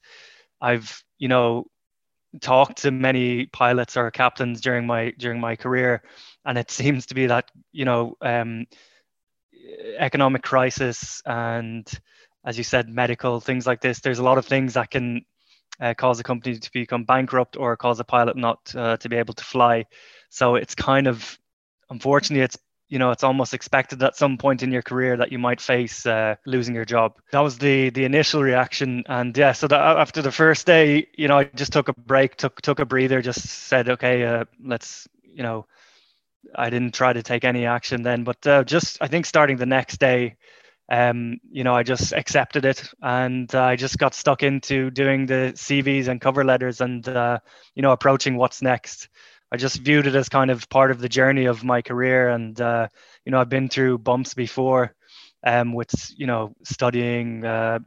I've, 0.59 1.03
you 1.19 1.27
know, 1.27 1.65
talked 2.41 2.79
to 2.79 2.91
many 2.91 3.45
pilots 3.47 3.97
or 3.97 4.09
captains 4.11 4.61
during 4.61 4.85
my 4.85 5.13
during 5.17 5.39
my 5.39 5.55
career, 5.55 6.03
and 6.45 6.57
it 6.57 6.71
seems 6.79 7.05
to 7.07 7.15
be 7.15 7.27
that 7.27 7.49
you 7.71 7.85
know 7.85 8.15
um, 8.21 8.65
economic 9.97 10.43
crisis 10.43 11.21
and 11.25 11.91
as 12.45 12.57
you 12.57 12.63
said 12.63 12.89
medical 12.89 13.39
things 13.39 13.65
like 13.65 13.81
this 13.81 13.99
there's 13.99 14.19
a 14.19 14.23
lot 14.23 14.37
of 14.37 14.45
things 14.45 14.73
that 14.75 14.89
can 14.91 15.25
uh, 15.79 15.93
cause 15.93 16.19
a 16.19 16.23
company 16.23 16.57
to 16.57 16.71
become 16.71 17.03
bankrupt 17.03 17.57
or 17.57 17.75
cause 17.77 17.99
a 17.99 18.03
pilot 18.03 18.35
not 18.37 18.73
uh, 18.75 18.97
to 18.97 19.09
be 19.09 19.15
able 19.17 19.33
to 19.33 19.43
fly. 19.43 19.85
So 20.29 20.55
it's 20.55 20.75
kind 20.75 21.07
of 21.07 21.37
unfortunately 21.89 22.43
it's 22.43 22.57
you 22.87 22.99
know 22.99 23.11
it's 23.11 23.23
almost 23.23 23.53
expected 23.53 24.01
at 24.03 24.15
some 24.15 24.37
point 24.37 24.63
in 24.63 24.71
your 24.71 24.81
career 24.81 25.17
that 25.17 25.31
you 25.31 25.39
might 25.39 25.59
face 25.61 26.05
uh, 26.05 26.35
losing 26.45 26.75
your 26.75 26.85
job. 26.85 27.13
That 27.31 27.39
was 27.41 27.57
the 27.57 27.89
the 27.89 28.05
initial 28.05 28.43
reaction. 28.43 29.03
And 29.07 29.37
yeah 29.37 29.53
so 29.53 29.67
after 29.71 30.21
the 30.21 30.31
first 30.31 30.65
day 30.65 31.07
you 31.17 31.27
know 31.27 31.39
i 31.39 31.43
just 31.45 31.73
took 31.73 31.89
a 31.89 31.93
break 31.93 32.35
took 32.35 32.61
took 32.61 32.79
a 32.79 32.85
breather 32.85 33.21
just 33.21 33.41
said 33.41 33.89
okay 33.89 34.23
uh, 34.23 34.45
let's 34.63 35.07
you 35.23 35.43
know 35.43 35.65
I 36.53 36.69
didn't 36.69 36.93
try 36.93 37.13
to 37.13 37.23
take 37.23 37.43
any 37.43 37.65
action 37.65 38.03
then, 38.03 38.23
but 38.23 38.45
uh, 38.45 38.63
just 38.63 38.97
I 39.01 39.07
think 39.07 39.25
starting 39.25 39.57
the 39.57 39.65
next 39.65 39.99
day, 39.99 40.35
um, 40.89 41.39
you 41.49 41.63
know, 41.63 41.73
I 41.73 41.83
just 41.83 42.13
accepted 42.13 42.65
it 42.65 42.83
and 43.01 43.53
uh, 43.53 43.63
I 43.63 43.75
just 43.75 43.97
got 43.97 44.13
stuck 44.13 44.43
into 44.43 44.91
doing 44.91 45.25
the 45.25 45.53
CVs 45.55 46.07
and 46.07 46.21
cover 46.21 46.43
letters 46.43 46.81
and 46.81 47.07
uh, 47.07 47.39
you 47.73 47.81
know 47.81 47.91
approaching 47.91 48.37
what's 48.37 48.61
next. 48.61 49.09
I 49.51 49.57
just 49.57 49.77
viewed 49.77 50.07
it 50.07 50.15
as 50.15 50.29
kind 50.29 50.51
of 50.51 50.69
part 50.69 50.91
of 50.91 50.99
the 50.99 51.09
journey 51.09 51.45
of 51.45 51.63
my 51.63 51.81
career, 51.81 52.29
and 52.29 52.59
uh, 52.59 52.87
you 53.25 53.31
know 53.31 53.39
I've 53.39 53.49
been 53.49 53.69
through 53.69 53.99
bumps 53.99 54.33
before, 54.33 54.93
um, 55.45 55.73
with 55.73 55.93
you 56.17 56.27
know 56.27 56.55
studying. 56.63 57.45
Uh, 57.45 57.79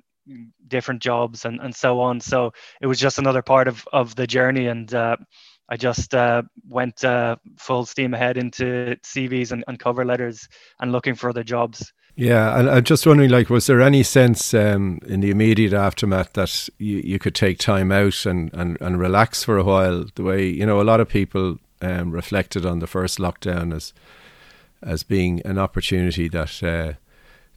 different 0.66 1.00
jobs 1.00 1.46
and, 1.46 1.58
and 1.58 1.74
so 1.74 2.00
on 2.00 2.20
so 2.20 2.52
it 2.82 2.86
was 2.86 2.98
just 2.98 3.18
another 3.18 3.40
part 3.40 3.66
of, 3.66 3.88
of 3.94 4.14
the 4.14 4.26
journey 4.26 4.66
and 4.66 4.92
uh, 4.92 5.16
I 5.68 5.76
just 5.76 6.14
uh, 6.14 6.42
went 6.68 7.04
uh, 7.04 7.36
full 7.56 7.84
steam 7.84 8.14
ahead 8.14 8.38
into 8.38 8.96
CVs 9.02 9.52
and, 9.52 9.64
and, 9.68 9.78
cover 9.78 10.04
letters 10.04 10.48
and 10.80 10.92
looking 10.92 11.14
for 11.14 11.28
other 11.28 11.44
jobs. 11.44 11.92
Yeah, 12.16 12.58
and 12.58 12.70
I'm 12.70 12.84
just 12.84 13.06
wondering, 13.06 13.30
like, 13.30 13.50
was 13.50 13.66
there 13.66 13.80
any 13.80 14.02
sense 14.02 14.54
um, 14.54 14.98
in 15.06 15.20
the 15.20 15.30
immediate 15.30 15.72
aftermath 15.72 16.32
that 16.32 16.68
you, 16.78 16.98
you 16.98 17.18
could 17.18 17.34
take 17.34 17.58
time 17.58 17.92
out 17.92 18.26
and, 18.26 18.52
and, 18.54 18.78
and 18.80 18.98
relax 18.98 19.44
for 19.44 19.58
a 19.58 19.62
while? 19.62 20.06
The 20.14 20.22
way 20.22 20.48
you 20.48 20.66
know, 20.66 20.80
a 20.80 20.82
lot 20.82 21.00
of 21.00 21.08
people 21.08 21.58
um, 21.82 22.10
reflected 22.10 22.66
on 22.66 22.80
the 22.80 22.86
first 22.86 23.18
lockdown 23.18 23.74
as 23.74 23.92
as 24.80 25.02
being 25.02 25.42
an 25.44 25.58
opportunity 25.58 26.28
that 26.28 26.62
uh, 26.62 26.92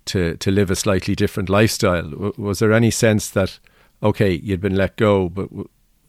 to 0.05 0.35
to 0.37 0.51
live 0.51 0.69
a 0.69 0.75
slightly 0.75 1.15
different 1.15 1.49
lifestyle. 1.49 2.33
Was 2.37 2.59
there 2.59 2.73
any 2.73 2.91
sense 2.91 3.29
that 3.31 3.59
okay, 4.03 4.33
you'd 4.43 4.61
been 4.61 4.75
let 4.75 4.95
go, 4.95 5.29
but 5.29 5.49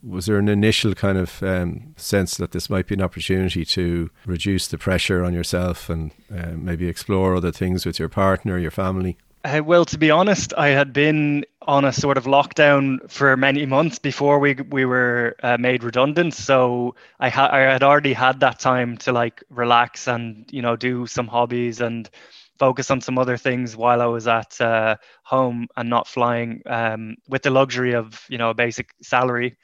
was 0.02 0.26
there 0.26 0.38
an 0.38 0.48
initial 0.48 0.94
kind 0.94 1.18
of 1.18 1.42
um, 1.42 1.94
sense 1.96 2.36
that 2.36 2.52
this 2.52 2.68
might 2.68 2.86
be 2.86 2.94
an 2.94 3.02
opportunity 3.02 3.64
to 3.64 4.10
reduce 4.26 4.68
the 4.68 4.78
pressure 4.78 5.24
on 5.24 5.32
yourself 5.32 5.88
and 5.88 6.10
uh, 6.34 6.52
maybe 6.56 6.88
explore 6.88 7.36
other 7.36 7.52
things 7.52 7.86
with 7.86 7.98
your 7.98 8.08
partner, 8.08 8.58
your 8.58 8.70
family? 8.70 9.16
Uh, 9.44 9.60
well, 9.64 9.84
to 9.84 9.98
be 9.98 10.10
honest, 10.10 10.54
I 10.56 10.68
had 10.68 10.92
been 10.92 11.44
on 11.62 11.84
a 11.84 11.92
sort 11.92 12.16
of 12.16 12.24
lockdown 12.24 13.10
for 13.10 13.36
many 13.36 13.66
months 13.66 13.98
before 13.98 14.38
we 14.38 14.54
we 14.70 14.84
were 14.84 15.36
uh, 15.42 15.56
made 15.58 15.82
redundant. 15.82 16.34
So 16.34 16.94
I 17.18 17.28
had 17.28 17.50
I 17.50 17.60
had 17.72 17.82
already 17.82 18.12
had 18.12 18.40
that 18.40 18.60
time 18.60 18.96
to 18.98 19.12
like 19.12 19.42
relax 19.50 20.06
and 20.06 20.46
you 20.52 20.62
know 20.62 20.76
do 20.76 21.06
some 21.06 21.26
hobbies 21.26 21.80
and 21.80 22.08
focus 22.58 22.90
on 22.92 23.00
some 23.00 23.18
other 23.18 23.36
things 23.36 23.76
while 23.76 24.00
I 24.00 24.06
was 24.06 24.28
at 24.28 24.60
uh, 24.60 24.96
home 25.24 25.66
and 25.76 25.90
not 25.90 26.06
flying 26.06 26.62
um, 26.66 27.16
with 27.28 27.42
the 27.42 27.50
luxury 27.50 27.94
of 27.94 28.24
you 28.28 28.38
know 28.38 28.50
a 28.50 28.54
basic 28.54 28.94
salary. 29.02 29.56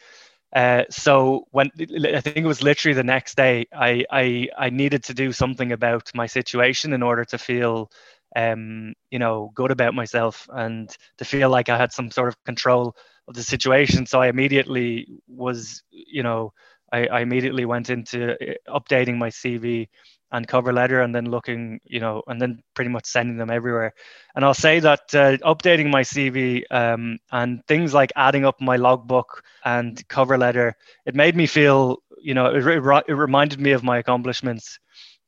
Uh, 0.55 0.85
so 0.91 1.47
when 1.51 1.71
I 1.79 2.21
think 2.21 2.39
it 2.39 2.47
was 2.47 2.63
literally 2.63 2.95
the 2.95 3.03
next 3.05 3.37
day, 3.37 3.67
I, 3.73 4.05
I 4.11 4.49
I 4.57 4.71
needed 4.71 5.05
to 5.05 5.15
do 5.15 5.33
something 5.33 5.73
about 5.73 6.11
my 6.15 6.27
situation 6.27 6.93
in 6.95 7.03
order 7.03 7.25
to 7.27 7.39
feel, 7.39 7.91
um, 8.35 8.95
you 9.11 9.19
know, 9.19 9.51
good 9.55 9.71
about 9.71 9.95
myself 9.95 10.49
and 10.51 10.95
to 11.19 11.25
feel 11.25 11.51
like 11.51 11.69
I 11.69 11.77
had 11.77 11.93
some 11.93 12.11
sort 12.11 12.29
of 12.29 12.45
control 12.45 12.97
of 13.29 13.35
the 13.35 13.43
situation. 13.43 14.07
So 14.07 14.21
I 14.23 14.29
immediately 14.29 15.07
was, 15.27 15.83
you 15.91 16.23
know, 16.23 16.55
I, 16.91 17.07
I 17.07 17.21
immediately 17.21 17.67
went 17.67 17.91
into 17.91 18.33
uh, 18.33 18.55
updating 18.81 19.19
my 19.19 19.29
CV 19.31 19.89
and 20.33 20.47
cover 20.47 20.73
letter 20.73 21.01
and 21.01 21.15
then 21.15 21.31
looking 21.31 21.81
you 21.85 22.01
know 22.01 22.23
and 22.27 22.41
then 22.41 22.63
pretty 22.75 22.91
much 22.91 23.07
sending 23.07 23.37
them 23.37 23.51
everywhere. 23.51 23.93
And 24.35 24.45
i'll 24.45 24.55
say 24.55 24.81
that 24.81 25.01
uh, 25.15 25.37
updating 25.39 25.91
my 25.91 26.03
cv 26.03 26.63
um, 26.71 27.19
and 27.33 27.65
things 27.67 27.95
like 27.95 28.13
adding 28.17 28.45
up 28.45 28.61
my 28.61 28.77
logbook 28.77 29.43
and 29.65 30.07
cover 30.09 30.39
letter 30.39 30.75
it 31.07 31.15
made 31.15 31.37
me 31.37 31.47
feel 31.47 31.99
you 32.21 32.35
know 32.35 32.47
it, 32.47 32.67
it, 32.67 33.05
it 33.09 33.15
reminded 33.15 33.61
me 33.61 33.73
of 33.73 33.83
my 33.85 33.99
accomplishments. 33.99 34.79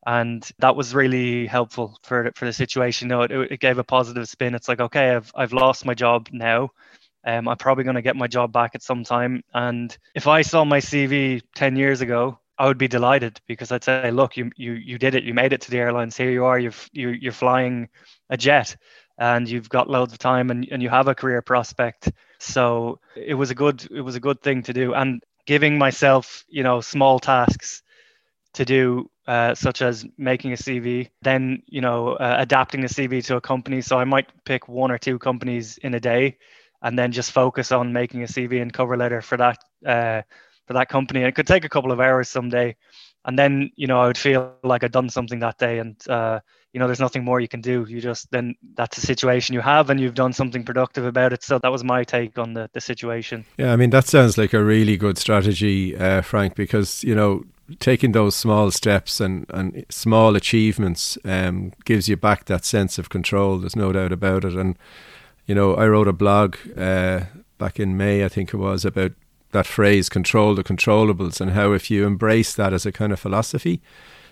And 0.06 0.48
that 0.60 0.76
was 0.76 0.94
really 0.94 1.46
helpful 1.46 1.98
for 2.02 2.32
for 2.34 2.46
the 2.46 2.52
situation. 2.52 3.08
You 3.08 3.16
know 3.16 3.22
it, 3.22 3.32
it 3.52 3.60
gave 3.60 3.78
a 3.78 3.84
positive 3.84 4.28
spin. 4.28 4.54
It's 4.54 4.68
like 4.68 4.80
okay 4.80 5.14
i've, 5.14 5.30
I've 5.34 5.52
lost 5.52 5.84
my 5.84 5.94
job 5.94 6.28
now. 6.32 6.70
Um, 7.26 7.48
i'm 7.48 7.58
probably 7.58 7.84
going 7.84 7.96
to 7.96 8.02
get 8.02 8.16
my 8.16 8.26
job 8.26 8.50
back 8.52 8.74
at 8.74 8.82
some 8.82 9.04
time. 9.04 9.42
And 9.52 9.96
if 10.14 10.26
i 10.26 10.42
saw 10.42 10.64
my 10.64 10.78
cv 10.80 11.42
10 11.54 11.76
years 11.76 12.00
ago 12.00 12.39
I 12.60 12.66
would 12.66 12.76
be 12.76 12.88
delighted 12.88 13.40
because 13.46 13.72
I'd 13.72 13.82
say, 13.82 14.10
look, 14.10 14.36
you 14.36 14.50
you 14.54 14.74
you 14.74 14.98
did 14.98 15.14
it. 15.14 15.24
You 15.24 15.32
made 15.32 15.54
it 15.54 15.62
to 15.62 15.70
the 15.70 15.78
airlines. 15.78 16.14
Here 16.14 16.30
you 16.30 16.44
are. 16.44 16.58
You've 16.58 16.90
you, 16.92 17.08
you're 17.08 17.32
flying 17.32 17.88
a 18.28 18.36
jet, 18.36 18.76
and 19.16 19.48
you've 19.48 19.70
got 19.70 19.88
loads 19.88 20.12
of 20.12 20.18
time, 20.18 20.50
and, 20.50 20.68
and 20.70 20.82
you 20.82 20.90
have 20.90 21.08
a 21.08 21.14
career 21.14 21.40
prospect. 21.40 22.12
So 22.38 23.00
it 23.16 23.32
was 23.32 23.50
a 23.50 23.54
good 23.54 23.88
it 23.90 24.02
was 24.02 24.14
a 24.14 24.20
good 24.20 24.42
thing 24.42 24.62
to 24.64 24.74
do, 24.74 24.92
and 24.92 25.22
giving 25.46 25.78
myself 25.78 26.44
you 26.50 26.62
know 26.62 26.82
small 26.82 27.18
tasks 27.18 27.82
to 28.52 28.66
do, 28.66 29.10
uh, 29.26 29.54
such 29.54 29.80
as 29.80 30.04
making 30.18 30.52
a 30.52 30.56
CV, 30.56 31.08
then 31.22 31.62
you 31.66 31.80
know 31.80 32.12
uh, 32.12 32.36
adapting 32.40 32.84
a 32.84 32.88
CV 32.88 33.24
to 33.24 33.36
a 33.36 33.40
company. 33.40 33.80
So 33.80 33.98
I 33.98 34.04
might 34.04 34.28
pick 34.44 34.68
one 34.68 34.90
or 34.90 34.98
two 34.98 35.18
companies 35.18 35.78
in 35.78 35.94
a 35.94 36.00
day, 36.00 36.36
and 36.82 36.98
then 36.98 37.12
just 37.12 37.32
focus 37.32 37.72
on 37.72 37.94
making 37.94 38.22
a 38.22 38.26
CV 38.26 38.60
and 38.60 38.70
cover 38.70 38.98
letter 38.98 39.22
for 39.22 39.38
that. 39.38 39.58
Uh, 39.86 40.22
for 40.70 40.74
that 40.74 40.88
company. 40.88 41.18
And 41.18 41.28
it 41.28 41.34
could 41.34 41.48
take 41.48 41.64
a 41.64 41.68
couple 41.68 41.90
of 41.90 41.98
hours 41.98 42.28
someday. 42.28 42.76
And 43.24 43.36
then, 43.36 43.72
you 43.74 43.88
know, 43.88 44.00
I 44.00 44.06
would 44.06 44.16
feel 44.16 44.54
like 44.62 44.84
I'd 44.84 44.92
done 44.92 45.10
something 45.10 45.40
that 45.40 45.58
day. 45.58 45.80
And, 45.80 45.96
uh, 46.08 46.38
you 46.72 46.78
know, 46.78 46.86
there's 46.86 47.00
nothing 47.00 47.24
more 47.24 47.40
you 47.40 47.48
can 47.48 47.60
do. 47.60 47.84
You 47.88 48.00
just, 48.00 48.30
then 48.30 48.54
that's 48.74 48.96
a 48.96 49.00
situation 49.00 49.52
you 49.52 49.62
have 49.62 49.90
and 49.90 49.98
you've 49.98 50.14
done 50.14 50.32
something 50.32 50.62
productive 50.62 51.04
about 51.04 51.32
it. 51.32 51.42
So 51.42 51.58
that 51.58 51.72
was 51.72 51.82
my 51.82 52.04
take 52.04 52.38
on 52.38 52.54
the, 52.54 52.70
the 52.72 52.80
situation. 52.80 53.44
Yeah, 53.58 53.72
I 53.72 53.76
mean, 53.76 53.90
that 53.90 54.06
sounds 54.06 54.38
like 54.38 54.52
a 54.52 54.62
really 54.62 54.96
good 54.96 55.18
strategy, 55.18 55.96
uh, 55.96 56.22
Frank, 56.22 56.54
because, 56.54 57.02
you 57.02 57.16
know, 57.16 57.42
taking 57.80 58.12
those 58.12 58.36
small 58.36 58.70
steps 58.70 59.20
and, 59.20 59.46
and 59.48 59.84
small 59.90 60.36
achievements 60.36 61.18
um, 61.24 61.72
gives 61.84 62.08
you 62.08 62.16
back 62.16 62.44
that 62.44 62.64
sense 62.64 62.96
of 62.96 63.08
control. 63.08 63.58
There's 63.58 63.74
no 63.74 63.90
doubt 63.90 64.12
about 64.12 64.44
it. 64.44 64.54
And, 64.54 64.78
you 65.46 65.54
know, 65.56 65.74
I 65.74 65.88
wrote 65.88 66.06
a 66.06 66.12
blog 66.12 66.56
uh, 66.76 67.22
back 67.58 67.80
in 67.80 67.96
May, 67.96 68.24
I 68.24 68.28
think 68.28 68.54
it 68.54 68.56
was, 68.56 68.84
about 68.84 69.12
that 69.52 69.66
phrase 69.66 70.08
control 70.08 70.54
the 70.54 70.64
controllables 70.64 71.40
and 71.40 71.52
how 71.52 71.72
if 71.72 71.90
you 71.90 72.06
embrace 72.06 72.54
that 72.54 72.72
as 72.72 72.86
a 72.86 72.92
kind 72.92 73.12
of 73.12 73.20
philosophy 73.20 73.80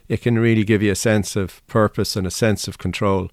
it 0.08 0.22
can 0.22 0.38
really 0.38 0.64
give 0.64 0.82
you 0.82 0.92
a 0.92 0.96
sense 0.96 1.36
of 1.36 1.66
purpose 1.66 2.16
and 2.16 2.26
a 2.26 2.30
sense 2.30 2.68
of 2.68 2.78
control 2.78 3.30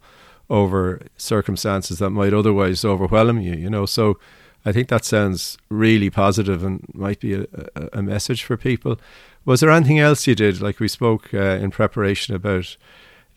over 0.49 1.01
circumstances 1.17 1.99
that 1.99 2.09
might 2.09 2.33
otherwise 2.33 2.83
overwhelm 2.83 3.39
you 3.39 3.53
you 3.53 3.69
know? 3.69 3.85
So 3.85 4.19
i 4.65 4.71
think 4.71 4.89
that 4.89 5.05
sounds 5.05 5.57
really 5.69 6.09
positive 6.09 6.63
and 6.63 6.85
might 6.93 7.19
be 7.19 7.33
a, 7.33 7.45
a, 7.93 8.01
message 8.01 8.43
for 8.43 8.57
people. 8.57 8.99
Was 9.45 9.59
there 9.59 9.69
anything 9.69 9.99
else 9.99 10.25
you 10.25 10.33
did? 10.33 10.59
Like 10.59 10.79
we 10.79 10.87
spoke 10.87 11.31
uh, 11.33 11.59
in 11.61 11.69
preparation 11.69 12.33
about 12.33 12.75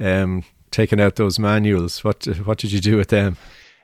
um, 0.00 0.42
taking 0.70 1.00
out 1.00 1.16
those 1.16 1.38
manuals. 1.38 2.02
What 2.02 2.24
what 2.44 2.56
did 2.56 2.72
you 2.72 2.80
do 2.80 2.96
with 2.96 3.08
them 3.08 3.36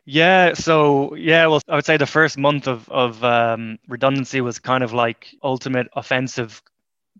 Yeah, 0.06 0.52
so 0.54 1.14
yeah, 1.14 1.46
well, 1.46 1.60
I 1.68 1.76
would 1.76 1.86
say 1.86 1.96
the 1.96 2.06
first 2.06 2.36
month 2.36 2.66
of 2.68 2.88
of 2.90 3.24
um, 3.24 3.78
redundancy 3.88 4.40
was 4.42 4.58
kind 4.58 4.84
of 4.84 4.92
like 4.92 5.34
ultimate 5.42 5.88
offensive 5.94 6.62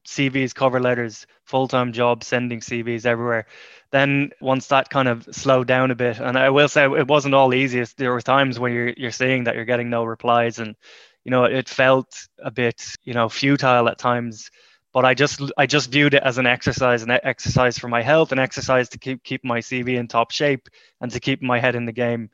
CVs, 0.06 0.54
cover 0.54 0.80
letters, 0.80 1.26
full 1.44 1.66
time 1.66 1.92
jobs, 1.94 2.26
sending 2.26 2.60
CVs 2.60 3.06
everywhere. 3.06 3.46
Then 3.90 4.30
once 4.40 4.66
that 4.68 4.90
kind 4.90 5.08
of 5.08 5.26
slowed 5.32 5.66
down 5.66 5.90
a 5.92 5.94
bit, 5.94 6.18
and 6.20 6.36
I 6.38 6.50
will 6.50 6.68
say 6.68 6.84
it 6.84 7.08
wasn't 7.08 7.34
all 7.34 7.54
easiest. 7.54 7.96
There 7.96 8.12
were 8.12 8.20
times 8.20 8.58
where 8.58 8.70
you're 8.70 8.94
you're 8.98 9.10
seeing 9.12 9.44
that 9.44 9.54
you're 9.56 9.64
getting 9.64 9.88
no 9.88 10.04
replies, 10.04 10.58
and 10.58 10.76
you 11.24 11.30
know 11.30 11.44
it 11.44 11.68
felt 11.70 12.14
a 12.42 12.50
bit 12.50 12.82
you 13.04 13.14
know 13.14 13.30
futile 13.30 13.88
at 13.88 13.96
times. 13.98 14.50
But 14.92 15.06
I 15.06 15.14
just 15.14 15.40
I 15.56 15.64
just 15.66 15.90
viewed 15.90 16.12
it 16.14 16.22
as 16.22 16.36
an 16.38 16.46
exercise, 16.46 17.02
an 17.02 17.10
exercise 17.12 17.78
for 17.78 17.88
my 17.88 18.02
health, 18.02 18.30
an 18.32 18.38
exercise 18.38 18.90
to 18.90 18.98
keep 18.98 19.24
keep 19.24 19.42
my 19.42 19.60
CV 19.60 19.96
in 19.96 20.06
top 20.06 20.30
shape 20.32 20.68
and 21.00 21.10
to 21.12 21.18
keep 21.20 21.40
my 21.42 21.58
head 21.58 21.74
in 21.76 21.86
the 21.86 21.92
game. 21.92 22.28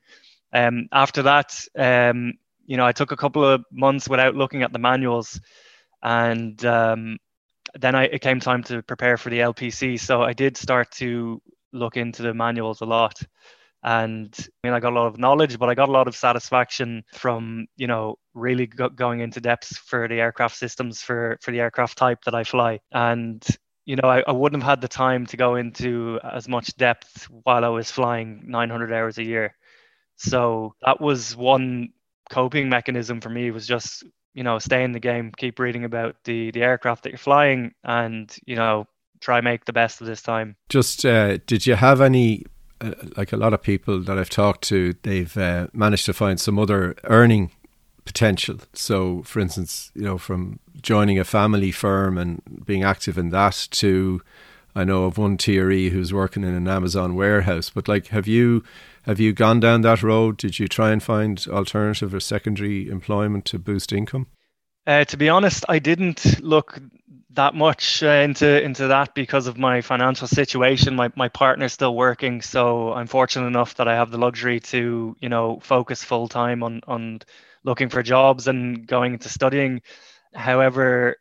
Um, 0.53 0.89
after 0.93 1.23
that, 1.23 1.59
um, 1.77 2.35
you 2.67 2.77
know, 2.77 2.87
I 2.87 2.93
took 2.93 3.13
a 3.13 3.17
couple 3.17 3.45
of 3.45 3.65
months 3.73 4.09
without 4.09 4.35
looking 4.35 4.63
at 4.63 4.73
the 4.73 4.79
manuals, 4.79 5.41
and 6.03 6.65
um, 6.65 7.19
then 7.75 7.95
I, 7.95 8.05
it 8.05 8.21
came 8.21 8.41
time 8.41 8.63
to 8.65 8.83
prepare 8.83 9.17
for 9.17 9.31
the 9.31 9.41
LPC. 9.41 9.97
So 9.97 10.23
I 10.23 10.33
did 10.33 10.57
start 10.57 10.91
to 10.93 11.43
look 11.73 11.97
into 11.97 12.23
the 12.23 12.35
manuals 12.35 12.81
a 12.81 12.87
lot. 12.87 13.23
And 13.83 14.35
I 14.39 14.69
mean, 14.69 14.75
I 14.75 14.81
got 14.81 14.93
a 14.93 14.97
lot 14.97 15.07
of 15.07 15.19
knowledge, 15.19 15.59
but 15.59 15.71
I 15.71 15.75
got 15.75 15.89
a 15.89 15.93
lot 15.93 16.09
of 16.09 16.15
satisfaction 16.17 17.05
from, 17.15 17.67
you 17.77 17.87
know, 17.87 18.17
really 18.35 18.67
go- 18.67 18.91
going 18.91 19.21
into 19.21 19.41
depth 19.41 19.79
for 19.79 20.07
the 20.07 20.21
aircraft 20.21 20.57
systems 20.57 21.01
for, 21.03 21.39
for 21.41 21.51
the 21.51 21.61
aircraft 21.61 21.97
type 21.97 22.25
that 22.25 22.35
I 22.35 22.45
fly. 22.45 22.81
And, 22.93 23.45
you 23.87 23.97
know, 23.97 24.09
I, 24.09 24.23
I 24.27 24.33
wouldn't 24.33 24.63
have 24.63 24.71
had 24.71 24.81
the 24.83 24.89
time 24.89 25.25
to 25.27 25.37
go 25.39 25.55
into 25.55 26.21
as 26.23 26.47
much 26.47 26.77
depth 26.77 27.25
while 27.31 27.65
I 27.65 27.69
was 27.69 27.91
flying 27.91 28.43
900 28.47 28.93
hours 28.93 29.17
a 29.19 29.25
year. 29.25 29.55
So 30.21 30.75
that 30.85 31.01
was 31.01 31.35
one 31.37 31.91
coping 32.31 32.69
mechanism 32.69 33.21
for 33.21 33.31
me 33.31 33.51
was 33.51 33.67
just 33.67 34.05
you 34.35 34.45
know 34.45 34.59
stay 34.59 34.85
in 34.85 34.93
the 34.93 35.01
game 35.01 35.33
keep 35.37 35.59
reading 35.59 35.85
about 35.85 36.15
the 36.25 36.51
the 36.53 36.63
aircraft 36.63 37.03
that 37.03 37.11
you're 37.11 37.19
flying 37.19 37.73
and 37.83 38.35
you 38.47 38.55
know 38.55 38.87
try 39.19 39.41
make 39.41 39.65
the 39.65 39.73
best 39.73 40.01
of 40.01 40.07
this 40.07 40.23
time. 40.23 40.57
Just 40.69 41.05
uh, 41.05 41.39
did 41.47 41.67
you 41.67 41.75
have 41.75 42.01
any 42.01 42.45
uh, 42.81 42.93
like 43.17 43.33
a 43.33 43.37
lot 43.37 43.53
of 43.53 43.63
people 43.63 44.01
that 44.01 44.19
I've 44.19 44.31
talked 44.31 44.63
to 44.65 44.95
they've 45.03 45.37
uh, 45.37 45.69
managed 45.73 46.07
to 46.07 46.13
find 46.13 46.39
some 46.39 46.59
other 46.59 46.97
earning 47.05 47.51
potential. 48.05 48.59
So 48.75 49.23
for 49.23 49.41
instance 49.41 49.91
you 49.95 50.03
know 50.03 50.19
from 50.19 50.59
joining 50.83 51.19
a 51.19 51.25
family 51.25 51.71
firm 51.71 52.19
and 52.19 52.63
being 52.65 52.85
active 52.85 53.17
in 53.17 53.31
that 53.31 53.69
to 53.73 54.21
I 54.75 54.85
know 54.85 55.05
of 55.05 55.19
one 55.19 55.37
TRE 55.39 55.89
who's 55.89 56.13
working 56.13 56.45
in 56.45 56.55
an 56.55 56.69
Amazon 56.69 57.15
warehouse 57.15 57.71
but 57.71 57.89
like 57.89 58.09
have 58.09 58.27
you 58.27 58.63
have 59.11 59.19
you 59.19 59.33
gone 59.33 59.59
down 59.59 59.81
that 59.81 60.05
road? 60.05 60.37
Did 60.37 60.61
you 60.61 60.69
try 60.69 60.93
and 60.93 61.03
find 61.03 61.45
alternative 61.49 62.15
or 62.15 62.21
secondary 62.21 62.89
employment 62.89 63.45
to 63.47 63.59
boost 63.59 63.93
income? 63.93 64.29
Uh, 64.87 65.05
to 65.05 65.17
be 65.17 65.29
honest, 65.29 65.65
I 65.69 65.81
didn't 65.81 66.41
look 66.41 66.81
that 67.31 67.57
much 67.57 68.05
uh, 68.05 68.07
into 68.07 68.63
into 68.63 68.87
that 68.87 69.17
because 69.17 69.49
of 69.49 69.59
my 69.59 69.81
financial 69.81 70.29
situation. 70.29 70.95
My 70.95 71.11
my 71.17 71.29
partner's 71.29 71.73
still 71.73 71.97
working, 71.97 72.41
so 72.41 72.93
I'm 72.93 73.09
fortunate 73.09 73.49
enough 73.49 73.75
that 73.75 73.89
I 73.89 73.97
have 73.97 74.13
the 74.13 74.19
luxury 74.19 74.61
to 74.61 75.17
you 75.19 75.29
know 75.29 75.59
focus 75.61 76.05
full 76.05 76.29
time 76.29 76.63
on 76.63 76.81
on 76.87 77.21
looking 77.65 77.89
for 77.89 78.05
jobs 78.05 78.47
and 78.47 78.87
going 78.87 79.15
into 79.15 79.29
studying. 79.29 79.83
However, 80.35 81.17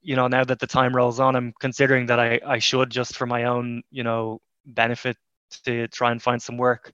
you 0.00 0.16
know 0.16 0.28
now 0.28 0.44
that 0.44 0.58
the 0.58 0.66
time 0.66 0.96
rolls 0.96 1.20
on, 1.20 1.36
I'm 1.36 1.52
considering 1.60 2.06
that 2.06 2.18
I 2.18 2.40
I 2.46 2.60
should 2.60 2.88
just 2.88 3.14
for 3.14 3.26
my 3.26 3.44
own 3.44 3.82
you 3.90 4.04
know 4.04 4.40
benefit 4.64 5.18
to 5.64 5.88
try 5.88 6.10
and 6.10 6.22
find 6.22 6.42
some 6.42 6.56
work. 6.56 6.92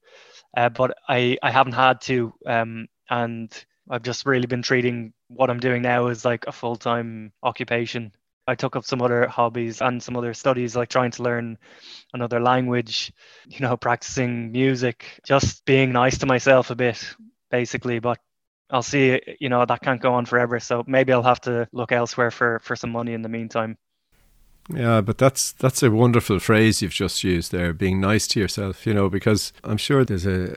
Uh, 0.57 0.69
but 0.69 0.97
I, 1.09 1.39
I 1.43 1.51
haven't 1.51 1.73
had 1.75 2.01
to. 2.03 2.33
Um, 2.47 2.89
and 3.09 3.53
I've 3.91 4.03
just 4.03 4.27
really 4.27 4.47
been 4.47 4.63
treating 4.63 5.13
what 5.29 5.51
I'm 5.51 5.61
doing 5.61 5.83
now 5.83 6.09
as 6.09 6.25
like 6.25 6.47
a 6.47 6.53
full 6.53 6.77
time 6.77 7.33
occupation. 7.43 8.13
I 8.47 8.55
took 8.57 8.75
up 8.75 8.85
some 8.85 9.03
other 9.03 9.27
hobbies 9.29 9.81
and 9.81 10.03
some 10.03 10.17
other 10.17 10.35
studies, 10.35 10.75
like 10.75 10.89
trying 10.89 11.13
to 11.13 11.23
learn 11.23 11.59
another 12.13 12.41
language, 12.41 13.13
you 13.49 13.61
know, 13.61 13.77
practicing 13.77 14.53
music, 14.53 15.21
just 15.27 15.65
being 15.65 15.93
nice 15.93 16.19
to 16.19 16.27
myself 16.27 16.71
a 16.71 16.75
bit, 16.75 17.17
basically. 17.51 18.01
But 18.01 18.19
I'll 18.71 18.83
see, 18.83 19.21
you 19.41 19.49
know, 19.49 19.65
that 19.65 19.83
can't 19.83 20.01
go 20.01 20.15
on 20.15 20.27
forever. 20.27 20.59
So 20.61 20.85
maybe 20.87 21.13
I'll 21.13 21.23
have 21.23 21.41
to 21.43 21.69
look 21.73 21.93
elsewhere 21.93 22.31
for, 22.31 22.61
for 22.61 22.77
some 22.77 22.91
money 22.91 23.15
in 23.15 23.23
the 23.23 23.29
meantime. 23.29 23.79
Yeah, 24.69 25.01
but 25.01 25.19
that's 25.19 25.53
that's 25.53 25.83
a 25.83 25.91
wonderful 25.91 26.39
phrase 26.39 26.83
you've 26.83 26.93
just 26.93 27.25
used 27.25 27.53
there, 27.53 27.73
being 27.73 28.01
nice 28.01 28.27
to 28.29 28.41
yourself, 28.41 28.87
you 28.87 28.95
know, 28.95 29.09
because 29.11 29.53
I'm 29.65 29.77
sure 29.77 30.05
there's 30.05 30.27
a 30.27 30.57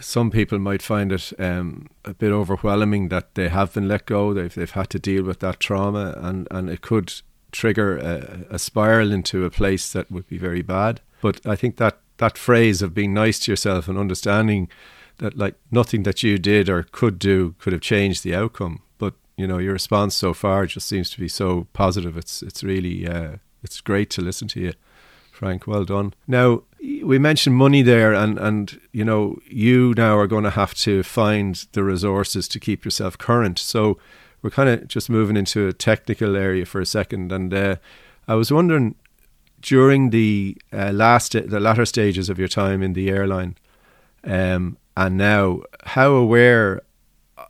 some 0.00 0.30
people 0.30 0.58
might 0.58 0.82
find 0.82 1.12
it 1.12 1.32
um, 1.38 1.88
a 2.04 2.12
bit 2.12 2.30
overwhelming 2.30 3.08
that 3.08 3.34
they 3.34 3.48
have 3.48 3.72
been 3.72 3.88
let 3.88 4.06
go, 4.06 4.34
they've 4.34 4.54
they've 4.54 4.70
had 4.70 4.90
to 4.90 4.98
deal 4.98 5.24
with 5.24 5.40
that 5.40 5.60
trauma 5.60 6.14
and, 6.18 6.46
and 6.50 6.68
it 6.68 6.82
could 6.82 7.12
trigger 7.52 7.96
a, 7.96 8.54
a 8.54 8.58
spiral 8.58 9.12
into 9.12 9.44
a 9.44 9.50
place 9.50 9.92
that 9.92 10.10
would 10.10 10.26
be 10.26 10.38
very 10.38 10.62
bad. 10.62 11.00
But 11.22 11.40
I 11.46 11.56
think 11.56 11.76
that 11.76 11.98
that 12.18 12.36
phrase 12.36 12.82
of 12.82 12.94
being 12.94 13.14
nice 13.14 13.38
to 13.40 13.52
yourself 13.52 13.88
and 13.88 13.98
understanding 13.98 14.68
that 15.18 15.38
like 15.38 15.54
nothing 15.70 16.02
that 16.02 16.22
you 16.22 16.38
did 16.38 16.68
or 16.68 16.82
could 16.82 17.18
do 17.18 17.54
could 17.58 17.72
have 17.72 17.82
changed 17.82 18.24
the 18.24 18.34
outcome. 18.34 18.82
But 18.98 19.14
you 19.36 19.46
know 19.46 19.58
your 19.58 19.72
response 19.72 20.14
so 20.14 20.34
far 20.34 20.66
just 20.66 20.86
seems 20.86 21.08
to 21.10 21.20
be 21.20 21.28
so 21.28 21.66
positive. 21.72 22.16
It's 22.16 22.42
it's 22.42 22.62
really 22.62 23.08
uh, 23.08 23.36
it's 23.64 23.80
great 23.80 24.10
to 24.10 24.22
listen 24.22 24.46
to 24.48 24.60
you, 24.60 24.72
Frank. 25.32 25.66
Well 25.66 25.84
done. 25.84 26.14
Now 26.28 26.62
we 27.02 27.18
mentioned 27.18 27.56
money 27.56 27.82
there, 27.82 28.12
and 28.12 28.38
and 28.38 28.80
you 28.92 29.04
know 29.04 29.38
you 29.46 29.94
now 29.96 30.16
are 30.18 30.26
going 30.26 30.44
to 30.44 30.50
have 30.50 30.74
to 30.74 31.02
find 31.02 31.66
the 31.72 31.82
resources 31.82 32.46
to 32.48 32.60
keep 32.60 32.84
yourself 32.84 33.18
current. 33.18 33.58
So 33.58 33.98
we're 34.42 34.50
kind 34.50 34.68
of 34.68 34.86
just 34.88 35.08
moving 35.08 35.36
into 35.36 35.66
a 35.66 35.72
technical 35.72 36.36
area 36.36 36.66
for 36.66 36.80
a 36.80 36.86
second, 36.86 37.32
and 37.32 37.52
uh, 37.52 37.76
I 38.28 38.34
was 38.34 38.52
wondering 38.52 38.94
during 39.60 40.10
the 40.10 40.56
uh, 40.72 40.92
last 40.92 41.32
the 41.32 41.60
latter 41.60 41.86
stages 41.86 42.28
of 42.28 42.38
your 42.38 42.48
time 42.48 42.82
in 42.82 42.92
the 42.92 43.08
airline, 43.08 43.56
um, 44.22 44.76
and 44.96 45.16
now 45.16 45.62
how 45.84 46.12
aware 46.12 46.82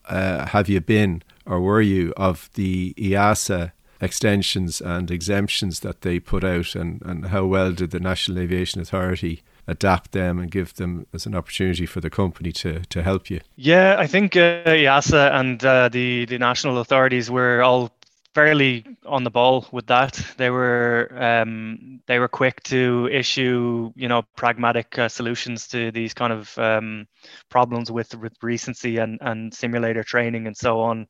uh, 0.06 0.46
have 0.46 0.68
you 0.68 0.80
been 0.80 1.22
or 1.46 1.60
were 1.60 1.80
you 1.80 2.12
of 2.16 2.48
the 2.54 2.94
EASA 2.96 3.72
extensions 4.04 4.80
and 4.80 5.10
exemptions 5.10 5.80
that 5.80 6.02
they 6.02 6.20
put 6.20 6.44
out, 6.44 6.74
and, 6.74 7.02
and 7.02 7.26
how 7.26 7.44
well 7.46 7.72
did 7.72 7.90
the 7.90 8.00
National 8.00 8.38
Aviation 8.38 8.80
Authority 8.80 9.42
adapt 9.66 10.12
them 10.12 10.38
and 10.38 10.50
give 10.50 10.74
them 10.74 11.06
as 11.12 11.26
an 11.26 11.34
opportunity 11.34 11.86
for 11.86 12.00
the 12.00 12.10
company 12.10 12.52
to, 12.52 12.80
to 12.90 13.02
help 13.02 13.30
you? 13.30 13.40
Yeah, 13.56 13.96
I 13.98 14.06
think 14.06 14.36
uh, 14.36 14.62
EASA 14.66 15.32
and 15.32 15.64
uh, 15.64 15.88
the 15.88 16.26
the 16.26 16.38
national 16.38 16.78
authorities 16.78 17.30
were 17.30 17.62
all 17.62 17.90
fairly 18.34 18.84
on 19.06 19.24
the 19.24 19.30
ball 19.30 19.66
with 19.72 19.86
that. 19.86 20.20
They 20.36 20.50
were 20.50 21.08
um, 21.18 22.00
they 22.06 22.18
were 22.18 22.28
quick 22.28 22.62
to 22.64 23.08
issue 23.10 23.92
you 23.94 24.08
know 24.08 24.22
pragmatic 24.36 24.98
uh, 24.98 25.08
solutions 25.08 25.68
to 25.68 25.90
these 25.92 26.14
kind 26.14 26.32
of 26.32 26.58
um, 26.58 27.06
problems 27.48 27.90
with 27.90 28.14
with 28.16 28.34
recency 28.42 28.98
and 28.98 29.18
and 29.20 29.54
simulator 29.54 30.02
training 30.02 30.46
and 30.46 30.56
so 30.56 30.80
on 30.80 31.06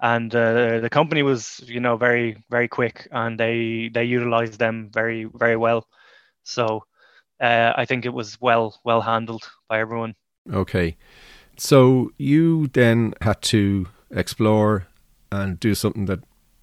and 0.00 0.34
uh, 0.34 0.80
the 0.80 0.90
company 0.90 1.22
was 1.22 1.60
you 1.66 1.80
know 1.80 1.96
very 1.96 2.36
very 2.50 2.68
quick 2.68 3.06
and 3.12 3.38
they 3.38 3.90
they 3.92 4.04
utilized 4.04 4.58
them 4.58 4.90
very 4.92 5.24
very 5.24 5.56
well. 5.56 5.86
So 6.42 6.84
uh, 7.40 7.72
i 7.76 7.86
think 7.86 8.04
it 8.04 8.12
was 8.12 8.38
well 8.40 8.78
well 8.84 9.00
handled 9.00 9.48
by 9.68 9.80
everyone. 9.80 10.14
Okay. 10.52 10.96
So 11.56 12.12
you 12.16 12.68
then 12.68 13.14
had 13.20 13.42
to 13.42 13.86
explore 14.10 14.86
and 15.30 15.60
do 15.60 15.74
something 15.74 16.06
that 16.06 16.20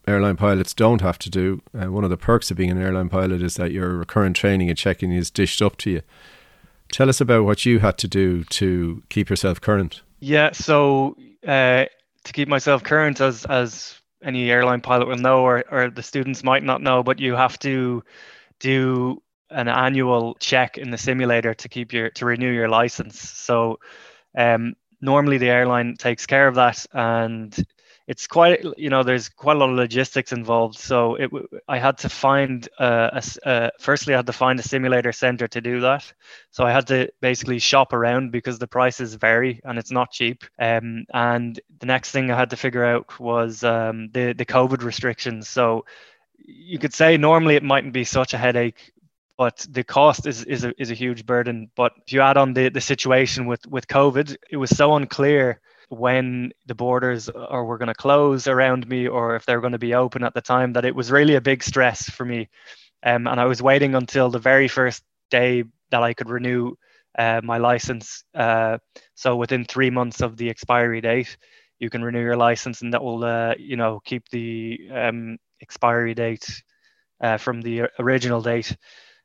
airline 0.07 0.35
pilots 0.37 0.73
don't 0.73 1.01
have 1.01 1.19
to 1.19 1.29
do. 1.29 1.61
Uh, 1.73 1.91
one 1.91 2.03
of 2.03 2.09
the 2.09 2.17
perks 2.17 2.49
of 2.49 2.57
being 2.57 2.71
an 2.71 2.81
airline 2.81 3.09
pilot 3.09 3.41
is 3.43 3.55
that 3.55 3.71
your 3.71 3.97
recurrent 3.97 4.35
training 4.35 4.69
and 4.69 4.77
checking 4.77 5.11
is 5.11 5.29
dished 5.29 5.61
up 5.61 5.77
to 5.77 5.91
you. 5.91 6.01
Tell 6.91 7.09
us 7.09 7.21
about 7.21 7.43
what 7.43 7.65
you 7.65 7.79
had 7.79 7.97
to 7.99 8.07
do 8.07 8.43
to 8.45 9.03
keep 9.09 9.29
yourself 9.29 9.61
current. 9.61 10.01
Yeah 10.19 10.51
so 10.53 11.15
uh, 11.47 11.85
to 12.27 12.33
keep 12.33 12.47
myself 12.47 12.83
current 12.83 13.21
as 13.21 13.45
as 13.45 13.99
any 14.23 14.49
airline 14.49 14.81
pilot 14.81 15.07
will 15.07 15.17
know 15.17 15.41
or, 15.41 15.63
or 15.69 15.89
the 15.89 16.03
students 16.03 16.43
might 16.43 16.63
not 16.63 16.81
know 16.81 17.03
but 17.03 17.19
you 17.19 17.35
have 17.35 17.57
to 17.59 18.03
do 18.59 19.21
an 19.49 19.67
annual 19.67 20.35
check 20.39 20.77
in 20.77 20.91
the 20.91 20.97
simulator 20.97 21.53
to 21.53 21.69
keep 21.69 21.93
your 21.93 22.09
to 22.11 22.25
renew 22.25 22.51
your 22.51 22.67
license. 22.67 23.19
So 23.19 23.79
um, 24.37 24.75
normally 25.01 25.37
the 25.37 25.49
airline 25.49 25.95
takes 25.97 26.25
care 26.25 26.47
of 26.47 26.55
that 26.55 26.85
and 26.93 27.55
it's 28.07 28.25
quite 28.25 28.63
you 28.77 28.89
know 28.89 29.03
there's 29.03 29.27
quite 29.27 29.57
a 29.57 29.59
lot 29.59 29.69
of 29.69 29.75
logistics 29.75 30.31
involved. 30.31 30.77
So 30.79 31.15
it 31.15 31.29
i 31.67 31.77
had 31.77 31.97
to 31.99 32.09
find 32.09 32.67
a, 32.79 33.21
a, 33.43 33.71
firstly 33.79 34.13
i 34.13 34.17
had 34.17 34.25
to 34.27 34.33
find 34.33 34.59
a 34.59 34.63
simulator 34.63 35.11
center 35.11 35.47
to 35.49 35.61
do 35.61 35.81
that. 35.81 36.11
So 36.51 36.65
i 36.65 36.71
had 36.71 36.87
to 36.87 37.11
basically 37.21 37.59
shop 37.59 37.91
around 37.91 38.31
because 38.31 38.59
the 38.59 38.67
prices 38.67 39.15
vary 39.15 39.59
and 39.65 39.77
it's 39.77 39.91
not 39.91 40.11
cheap. 40.11 40.45
Um, 40.57 41.05
and 41.13 41.59
the 41.79 41.85
next 41.85 42.11
thing 42.11 42.31
i 42.31 42.37
had 42.37 42.51
to 42.51 42.57
figure 42.57 42.85
out 42.85 43.19
was 43.19 43.63
um, 43.63 44.09
the 44.13 44.33
the 44.33 44.45
covid 44.45 44.83
restrictions. 44.83 45.49
So 45.49 45.85
you 46.37 46.79
could 46.79 46.93
say 46.93 47.17
normally 47.17 47.55
it 47.55 47.63
mightn't 47.63 47.93
be 47.93 48.05
such 48.05 48.33
a 48.33 48.37
headache 48.37 48.93
but 49.37 49.67
the 49.69 49.83
cost 49.83 50.25
is 50.25 50.43
is 50.45 50.63
a, 50.63 50.73
is 50.81 50.89
a 50.89 50.95
huge 50.95 51.25
burden. 51.25 51.69
But 51.75 51.91
if 52.05 52.11
you 52.11 52.21
add 52.21 52.37
on 52.37 52.53
the, 52.53 52.69
the 52.69 52.81
situation 52.81 53.45
with, 53.45 53.67
with 53.67 53.87
COVID, 53.87 54.35
it 54.49 54.57
was 54.57 54.75
so 54.75 54.95
unclear 54.95 55.61
when 55.89 56.51
the 56.65 56.75
borders 56.75 57.29
or 57.29 57.65
were 57.65 57.77
going 57.77 57.87
to 57.87 57.93
close 57.93 58.47
around 58.47 58.87
me 58.87 59.07
or 59.07 59.35
if 59.35 59.45
they 59.45 59.55
were 59.55 59.61
going 59.61 59.73
to 59.73 59.79
be 59.79 59.93
open 59.93 60.23
at 60.23 60.33
the 60.33 60.41
time 60.41 60.73
that 60.73 60.85
it 60.85 60.95
was 60.95 61.11
really 61.11 61.35
a 61.35 61.41
big 61.41 61.63
stress 61.63 62.09
for 62.09 62.25
me. 62.25 62.49
Um, 63.03 63.27
and 63.27 63.39
I 63.39 63.45
was 63.45 63.61
waiting 63.61 63.95
until 63.95 64.29
the 64.29 64.39
very 64.39 64.67
first 64.67 65.03
day 65.29 65.63
that 65.91 66.03
I 66.03 66.13
could 66.13 66.29
renew 66.29 66.75
uh, 67.17 67.41
my 67.43 67.57
license. 67.57 68.23
Uh, 68.35 68.77
so 69.15 69.35
within 69.35 69.65
three 69.65 69.89
months 69.89 70.21
of 70.21 70.37
the 70.37 70.49
expiry 70.49 71.01
date, 71.01 71.37
you 71.79 71.89
can 71.89 72.03
renew 72.03 72.21
your 72.21 72.35
license, 72.37 72.81
and 72.81 72.93
that 72.93 73.03
will, 73.03 73.23
uh, 73.23 73.53
you 73.57 73.75
know, 73.75 74.01
keep 74.03 74.27
the 74.29 74.79
um, 74.93 75.37
expiry 75.61 76.13
date 76.13 76.63
uh, 77.21 77.37
from 77.37 77.61
the 77.61 77.83
original 77.99 78.41
date. 78.41 78.75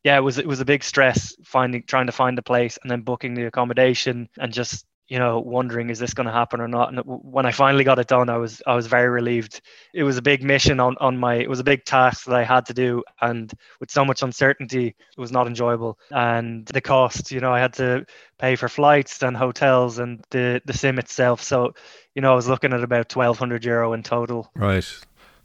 Yeah, 0.05 0.17
it 0.17 0.21
was 0.21 0.39
it 0.39 0.47
was 0.47 0.61
a 0.61 0.65
big 0.65 0.83
stress 0.83 1.35
finding 1.45 1.85
trying 1.85 2.07
to 2.07 2.13
find 2.13 2.37
the 2.37 2.43
place 2.43 2.79
and 2.83 2.91
then 2.91 3.03
booking 3.03 3.35
the 3.35 3.47
accommodation 3.47 4.29
and 4.39 4.53
just 4.53 4.85
you 5.13 5.19
know 5.19 5.41
wondering 5.41 5.91
is 5.91 5.99
this 5.99 6.15
going 6.15 6.27
to 6.27 6.33
happen 6.33 6.59
or 6.59 6.69
not? 6.69 6.89
And 6.89 7.01
when 7.05 7.45
i 7.45 7.53
finally 7.53 7.85
got 7.85 7.99
it 7.99 8.09
done 8.09 8.31
i 8.31 8.39
was 8.39 8.63
i 8.67 8.75
was 8.75 8.87
very 8.87 9.11
relieved. 9.11 9.61
It 9.93 10.05
was 10.05 10.17
a 10.17 10.23
big 10.23 10.43
mission 10.43 10.81
on 10.81 10.97
on 11.01 11.19
my 11.19 11.35
it 11.35 11.51
was 11.51 11.61
a 11.61 11.65
big 11.73 11.85
task 11.85 12.25
that 12.25 12.35
i 12.35 12.45
had 12.45 12.65
to 12.67 12.75
do 12.75 13.05
and 13.21 13.53
with 13.79 13.91
so 13.91 14.07
much 14.07 14.23
uncertainty 14.23 14.87
it 14.89 15.21
was 15.21 15.31
not 15.31 15.47
enjoyable. 15.47 15.99
And 16.11 16.65
the 16.65 16.81
cost 16.81 17.31
you 17.31 17.41
know 17.41 17.53
i 17.53 17.61
had 17.61 17.75
to 17.75 18.07
pay 18.39 18.57
for 18.57 18.71
flights 18.71 19.23
and 19.23 19.37
hotels 19.37 19.99
and 19.99 20.25
the 20.31 20.63
the 20.65 20.73
sim 20.73 20.99
itself. 20.99 21.43
So 21.43 21.75
you 22.15 22.23
know 22.23 22.33
i 22.33 22.35
was 22.35 22.49
looking 22.49 22.73
at 22.73 22.83
about 22.83 23.15
1200 23.15 23.67
euro 23.67 23.93
in 23.93 24.03
total. 24.03 24.51
Right 24.55 24.89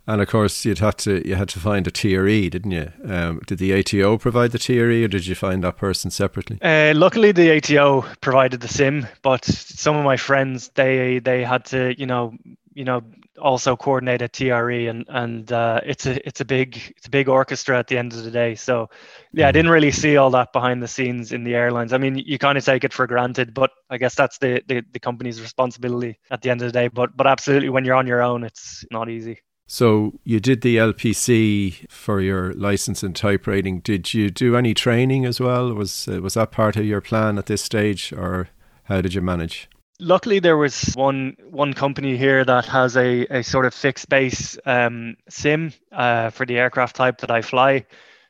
and 0.08 0.22
of 0.22 0.28
course, 0.30 0.64
you'd 0.64 0.80
had 0.80 0.98
to 1.00 1.28
you 1.28 1.36
had 1.36 1.50
to 1.50 1.60
find 1.60 1.86
a 1.86 1.92
TRE, 1.92 2.50
didn't 2.50 2.72
you? 2.72 2.92
Um, 3.06 3.42
did 3.46 3.58
the 3.58 3.74
ATO 3.78 4.18
provide 4.18 4.52
the 4.52 4.60
TRE, 4.60 5.04
or 5.04 5.08
did 5.10 5.28
you 5.28 5.36
find 5.36 5.64
that 5.64 5.78
person 5.78 6.12
separately? 6.12 6.60
Uh, 6.62 6.94
luckily, 6.96 7.34
the 7.34 7.52
ATO 7.52 8.06
provided 8.22 8.62
the 8.62 8.70
sim, 8.70 9.06
but 9.22 9.44
some 9.44 9.98
of 9.98 10.06
my 10.06 10.16
friends 10.16 10.72
they 10.76 11.20
they 11.20 11.44
had 11.44 11.66
to, 11.66 11.94
you 12.00 12.06
know, 12.06 12.34
you 12.74 12.86
know, 12.86 13.02
also 13.38 13.76
coordinate 13.76 14.22
a 14.22 14.30
TRE, 14.30 14.88
and 14.88 15.04
and 15.10 15.52
uh, 15.52 15.82
it's 15.86 16.06
a 16.06 16.26
it's 16.26 16.40
a 16.40 16.46
big 16.46 16.78
it's 16.96 17.08
a 17.08 17.10
big 17.10 17.28
orchestra 17.28 17.78
at 17.78 17.88
the 17.88 17.98
end 17.98 18.14
of 18.14 18.24
the 18.24 18.32
day. 18.32 18.56
So, 18.56 18.90
yeah, 19.34 19.50
I 19.50 19.52
didn't 19.52 19.72
really 19.72 19.92
see 19.92 20.16
all 20.16 20.30
that 20.32 20.54
behind 20.54 20.82
the 20.82 20.88
scenes 20.88 21.34
in 21.34 21.44
the 21.44 21.56
airlines. 21.56 21.92
I 21.92 21.98
mean, 21.98 22.18
you 22.18 22.38
kind 22.38 22.58
of 22.58 22.64
take 22.64 22.86
it 22.86 22.94
for 22.94 23.08
granted, 23.08 23.54
but 23.54 23.72
I 23.90 23.98
guess 23.98 24.16
that's 24.16 24.38
the, 24.38 24.64
the 24.68 24.84
the 24.94 25.00
company's 25.00 25.42
responsibility 25.42 26.18
at 26.32 26.42
the 26.42 26.50
end 26.50 26.62
of 26.62 26.68
the 26.68 26.80
day. 26.80 26.88
But 26.88 27.18
but 27.18 27.28
absolutely, 27.28 27.70
when 27.70 27.84
you're 27.84 27.96
on 27.96 28.08
your 28.08 28.22
own, 28.22 28.46
it's 28.46 28.86
not 28.90 29.10
easy. 29.10 29.42
So 29.68 30.14
you 30.24 30.40
did 30.40 30.62
the 30.62 30.78
LPC 30.78 31.90
for 31.92 32.22
your 32.22 32.54
license 32.54 33.04
in 33.04 33.14
type 33.14 33.46
rating. 33.46 33.82
Did 33.82 34.14
you 34.14 34.30
do 34.30 34.56
any 34.56 34.74
training 34.74 35.26
as 35.26 35.42
well? 35.42 35.74
Was 35.74 36.08
uh, 36.08 36.22
was 36.22 36.36
that 36.36 36.52
part 36.52 36.78
of 36.78 36.86
your 36.86 37.02
plan 37.02 37.38
at 37.38 37.48
this 37.48 37.62
stage, 37.62 38.14
or 38.14 38.48
how 38.84 39.02
did 39.02 39.14
you 39.14 39.22
manage? 39.22 39.68
Luckily, 40.00 40.40
there 40.40 40.56
was 40.56 40.94
one 40.96 41.36
one 41.50 41.74
company 41.74 42.16
here 42.16 42.46
that 42.46 42.66
has 42.66 42.96
a, 42.96 43.26
a 43.26 43.44
sort 43.44 43.66
of 43.66 43.74
fixed 43.74 44.08
base 44.08 44.58
um, 44.66 45.18
sim 45.28 45.74
uh, 45.92 46.30
for 46.30 46.46
the 46.46 46.58
aircraft 46.58 46.96
type 46.96 47.18
that 47.18 47.32
I 47.32 47.42
fly, 47.42 47.86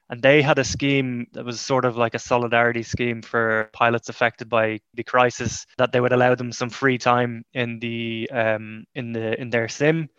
and 0.10 0.24
they 0.24 0.42
had 0.42 0.58
a 0.58 0.64
scheme 0.64 1.28
that 1.34 1.46
was 1.46 1.62
sort 1.62 1.86
of 1.86 1.98
like 1.98 2.16
a 2.16 2.20
solidarity 2.20 2.82
scheme 2.82 3.22
for 3.22 3.70
pilots 3.74 4.10
affected 4.10 4.50
by 4.50 4.80
the 4.96 5.04
crisis 5.04 5.68
that 5.78 5.92
they 5.92 6.02
would 6.02 6.14
allow 6.14 6.34
them 6.34 6.52
some 6.52 6.72
free 6.72 6.98
time 6.98 7.46
in 7.54 7.78
the 7.78 8.28
um, 8.32 8.86
in 8.96 9.12
the 9.12 9.40
in 9.40 9.52
their 9.52 9.68
sim 9.68 10.10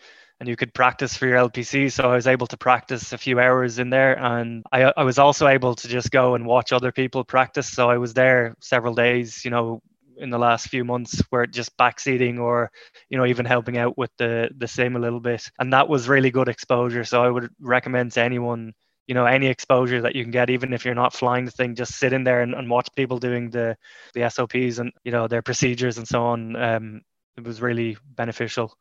and 0.40 0.48
you 0.48 0.57
could 0.57 0.72
practice 0.72 1.16
for 1.16 1.27
your 1.27 1.38
LPC. 1.38 1.90
So 1.90 2.11
I 2.11 2.14
was 2.14 2.27
able 2.27 2.46
to 2.48 2.57
practice 2.57 3.12
a 3.12 3.18
few 3.18 3.40
hours 3.40 3.79
in 3.79 3.90
there, 3.90 4.18
and 4.18 4.64
I, 4.72 4.92
I 4.96 5.05
was 5.05 5.18
also 5.18 5.48
able 5.48 5.74
to 5.74 5.88
just 5.88 6.11
go 6.11 6.35
and 6.35 6.46
watch 6.46 6.72
other 6.72 6.92
people 6.92 7.24
practice. 7.24 7.68
So 7.68 7.90
I 7.90 7.98
was 7.98 8.14
there 8.14 8.55
several 8.61 8.94
days, 8.94 9.44
you 9.44 9.51
know, 9.51 9.83
in 10.18 10.31
the 10.31 10.38
last 10.38 10.68
few 10.68 10.85
months 10.85 11.22
where 11.31 11.46
just 11.46 11.77
backseating 11.77 12.38
or 12.38 12.70
you 13.09 13.16
know 13.16 13.24
even 13.27 13.46
helping 13.46 13.79
out 13.79 13.96
with 13.96 14.11
the 14.18 14.51
the 14.59 14.66
sim 14.66 14.96
a 14.96 14.98
little 14.98 15.20
bit 15.20 15.48
and 15.59 15.72
that 15.72 15.88
was 15.88 16.09
really 16.09 16.31
good 16.31 16.48
exposure 16.48 17.05
so 17.05 17.22
i 17.22 17.31
would 17.31 17.51
recommend 17.61 18.12
to 18.12 18.20
anyone 18.20 18.72
you 19.07 19.14
know 19.14 19.24
any 19.24 19.46
exposure 19.46 20.03
that 20.03 20.14
you 20.14 20.22
can 20.22 20.31
get 20.31 20.51
even 20.51 20.72
if 20.72 20.85
you're 20.85 20.94
not 20.94 21.14
flying 21.14 21.44
the 21.44 21.51
thing 21.51 21.74
just 21.74 21.94
sit 21.94 22.12
in 22.12 22.24
there 22.24 22.42
and, 22.42 22.55
and 22.55 22.68
watch 22.68 22.88
people 22.96 23.18
doing 23.18 23.51
the 23.51 23.77
the 24.14 24.29
sops 24.29 24.79
and 24.79 24.92
you 25.05 25.12
know 25.12 25.29
their 25.29 25.42
procedures 25.42 25.98
and 25.98 26.07
so 26.07 26.24
on 26.24 26.57
um, 26.57 27.01
it 27.37 27.44
was 27.44 27.62
really 27.62 27.96
beneficial 28.16 28.77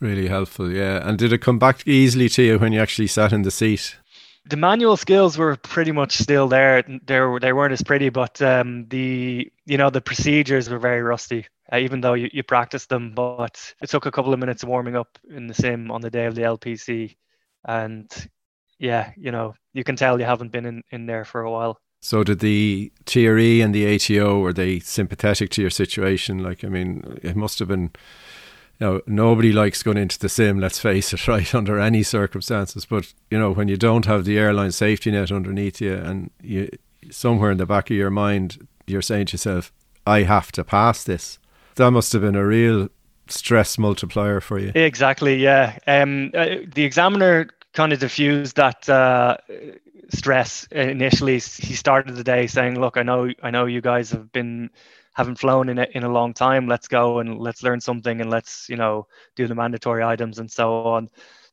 Really 0.00 0.28
helpful, 0.28 0.72
yeah. 0.72 1.06
And 1.06 1.18
did 1.18 1.32
it 1.32 1.38
come 1.38 1.58
back 1.58 1.86
easily 1.86 2.28
to 2.30 2.42
you 2.42 2.58
when 2.58 2.72
you 2.72 2.80
actually 2.80 3.06
sat 3.06 3.32
in 3.32 3.42
the 3.42 3.50
seat? 3.50 3.96
The 4.46 4.56
manual 4.56 4.96
skills 4.96 5.36
were 5.36 5.56
pretty 5.56 5.92
much 5.92 6.16
still 6.16 6.48
there. 6.48 6.82
They 6.82 7.20
they 7.40 7.52
weren't 7.52 7.72
as 7.72 7.82
pretty, 7.82 8.08
but 8.08 8.40
um, 8.40 8.86
the 8.88 9.52
you 9.66 9.76
know 9.76 9.90
the 9.90 10.00
procedures 10.00 10.70
were 10.70 10.78
very 10.78 11.02
rusty. 11.02 11.46
Uh, 11.70 11.78
even 11.78 12.00
though 12.00 12.14
you, 12.14 12.30
you 12.32 12.42
practiced 12.42 12.88
them, 12.88 13.12
but 13.14 13.74
it 13.82 13.90
took 13.90 14.06
a 14.06 14.10
couple 14.10 14.32
of 14.32 14.40
minutes 14.40 14.64
warming 14.64 14.96
up 14.96 15.18
in 15.28 15.46
the 15.46 15.54
sim 15.54 15.90
on 15.90 16.00
the 16.00 16.10
day 16.10 16.24
of 16.24 16.34
the 16.34 16.42
LPC, 16.42 17.16
and 17.64 18.10
yeah, 18.78 19.12
you 19.18 19.30
know 19.30 19.54
you 19.74 19.84
can 19.84 19.96
tell 19.96 20.18
you 20.18 20.24
haven't 20.24 20.50
been 20.52 20.64
in, 20.64 20.82
in 20.90 21.06
there 21.06 21.26
for 21.26 21.42
a 21.42 21.50
while. 21.50 21.78
So 22.00 22.24
did 22.24 22.40
the 22.40 22.90
TRE 23.04 23.60
and 23.60 23.74
the 23.74 23.94
ATO 23.94 24.40
were 24.40 24.54
they 24.54 24.78
sympathetic 24.78 25.50
to 25.50 25.60
your 25.60 25.70
situation? 25.70 26.38
Like, 26.38 26.64
I 26.64 26.68
mean, 26.68 27.18
it 27.22 27.36
must 27.36 27.58
have 27.58 27.68
been 27.68 27.90
know, 28.86 29.00
nobody 29.06 29.52
likes 29.52 29.82
going 29.82 29.96
into 29.96 30.18
the 30.18 30.28
sim, 30.28 30.58
let's 30.58 30.78
face 30.78 31.12
it, 31.12 31.28
right, 31.28 31.54
under 31.54 31.78
any 31.78 32.02
circumstances. 32.02 32.86
But, 32.86 33.12
you 33.30 33.38
know, 33.38 33.52
when 33.52 33.68
you 33.68 33.76
don't 33.76 34.06
have 34.06 34.24
the 34.24 34.38
airline 34.38 34.72
safety 34.72 35.10
net 35.10 35.30
underneath 35.30 35.80
you 35.80 35.94
and 35.94 36.30
you 36.42 36.70
somewhere 37.10 37.50
in 37.50 37.58
the 37.58 37.66
back 37.66 37.90
of 37.90 37.96
your 37.96 38.10
mind, 38.10 38.66
you're 38.86 39.02
saying 39.02 39.26
to 39.26 39.34
yourself, 39.34 39.72
I 40.06 40.22
have 40.22 40.52
to 40.52 40.64
pass 40.64 41.04
this. 41.04 41.38
That 41.76 41.90
must 41.90 42.12
have 42.12 42.22
been 42.22 42.36
a 42.36 42.44
real 42.44 42.88
stress 43.28 43.78
multiplier 43.78 44.40
for 44.40 44.58
you. 44.58 44.72
Exactly, 44.74 45.36
yeah. 45.36 45.78
Um, 45.86 46.32
uh, 46.34 46.56
the 46.66 46.84
examiner 46.84 47.48
kind 47.72 47.92
of 47.92 48.00
diffused 48.00 48.56
that 48.56 48.88
uh, 48.88 49.36
stress 50.10 50.66
initially. 50.70 51.34
He 51.34 51.74
started 51.74 52.16
the 52.16 52.24
day 52.24 52.46
saying, 52.46 52.80
"Look, 52.80 52.96
I 52.96 53.02
know, 53.02 53.30
I 53.42 53.50
know 53.50 53.66
you 53.66 53.80
guys 53.80 54.10
have 54.10 54.32
been 54.32 54.70
haven't 55.14 55.38
flown 55.38 55.68
in 55.68 55.78
a, 55.78 55.86
in 55.92 56.04
a 56.04 56.08
long 56.08 56.32
time. 56.32 56.66
Let's 56.66 56.88
go 56.88 57.18
and 57.18 57.38
let's 57.38 57.62
learn 57.62 57.80
something 57.80 58.20
and 58.20 58.30
let's 58.30 58.68
you 58.68 58.76
know 58.76 59.06
do 59.36 59.46
the 59.46 59.54
mandatory 59.54 60.02
items 60.02 60.38
and 60.38 60.50
so 60.50 60.82
on. 60.84 61.08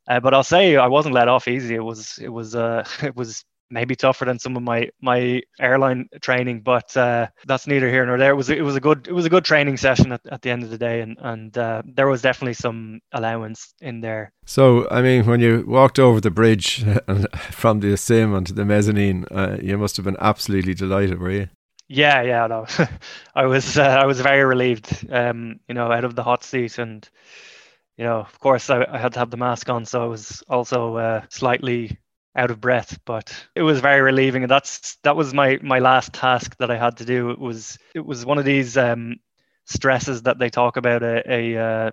Uh, 0.07 0.19
but 0.19 0.33
I'll 0.33 0.43
say 0.43 0.77
I 0.77 0.87
wasn't 0.87 1.15
let 1.15 1.27
off 1.27 1.47
easy. 1.47 1.75
It 1.75 1.83
was 1.83 2.17
it 2.21 2.29
was 2.29 2.55
uh, 2.55 2.87
it 3.01 3.15
was 3.15 3.43
maybe 3.69 3.95
tougher 3.95 4.25
than 4.25 4.39
some 4.39 4.55
of 4.55 4.63
my 4.63 4.89
my 5.01 5.41
airline 5.59 6.07
training, 6.21 6.61
but 6.61 6.95
uh, 6.95 7.27
that's 7.45 7.67
neither 7.67 7.89
here 7.89 8.05
nor 8.05 8.17
there. 8.17 8.31
It 8.31 8.35
was 8.35 8.49
it 8.49 8.63
was 8.63 8.75
a 8.75 8.79
good 8.79 9.07
it 9.07 9.13
was 9.13 9.25
a 9.25 9.29
good 9.29 9.45
training 9.45 9.77
session 9.77 10.11
at, 10.11 10.21
at 10.31 10.41
the 10.41 10.49
end 10.49 10.63
of 10.63 10.69
the 10.69 10.77
day, 10.77 11.01
and 11.01 11.17
and 11.19 11.57
uh, 11.57 11.81
there 11.85 12.07
was 12.07 12.21
definitely 12.21 12.53
some 12.53 12.99
allowance 13.11 13.73
in 13.81 14.01
there. 14.01 14.31
So 14.45 14.87
I 14.89 15.01
mean, 15.01 15.25
when 15.25 15.39
you 15.39 15.65
walked 15.67 15.99
over 15.99 16.21
the 16.21 16.31
bridge 16.31 16.85
from 17.51 17.79
the 17.81 17.97
sim 17.97 18.33
onto 18.33 18.53
the 18.53 18.65
mezzanine, 18.65 19.25
uh, 19.31 19.57
you 19.61 19.77
must 19.77 19.97
have 19.97 20.05
been 20.05 20.17
absolutely 20.19 20.73
delighted, 20.73 21.19
were 21.19 21.31
you? 21.31 21.49
Yeah, 21.89 22.21
yeah, 22.21 22.47
no, 22.47 22.65
I 23.35 23.45
was 23.45 23.77
uh, 23.77 23.83
I 23.83 24.05
was 24.05 24.19
very 24.19 24.43
relieved, 24.43 25.07
um, 25.09 25.59
you 25.69 25.73
know, 25.75 25.91
out 25.91 26.03
of 26.03 26.15
the 26.15 26.23
hot 26.23 26.43
seat, 26.43 26.77
and 26.79 27.07
you 27.97 28.05
know, 28.05 28.19
of 28.19 28.39
course, 28.39 28.69
I, 28.69 28.85
I 28.89 28.97
had 28.99 29.13
to 29.13 29.19
have 29.19 29.31
the 29.31 29.37
mask 29.37 29.69
on, 29.69 29.85
so 29.85 30.03
I 30.03 30.07
was 30.07 30.43
also 30.49 30.97
uh, 30.97 31.21
slightly 31.29 31.97
out 32.35 32.51
of 32.51 32.61
breath, 32.61 32.99
but 33.05 33.33
it 33.55 33.63
was 33.63 33.79
very 33.81 34.01
relieving, 34.01 34.43
and 34.43 34.51
that's 34.51 34.97
that 35.03 35.15
was 35.15 35.33
my 35.33 35.59
my 35.63 35.79
last 35.79 36.13
task 36.13 36.57
that 36.59 36.71
I 36.71 36.77
had 36.77 36.97
to 36.97 37.05
do. 37.05 37.31
It 37.31 37.39
was 37.39 37.79
it 37.95 38.05
was 38.05 38.25
one 38.25 38.37
of 38.39 38.45
these 38.45 38.77
um, 38.77 39.17
stresses 39.65 40.23
that 40.23 40.39
they 40.39 40.49
talk 40.49 40.77
about 40.77 41.03
a, 41.03 41.23
a 41.31 41.57
uh, 41.57 41.91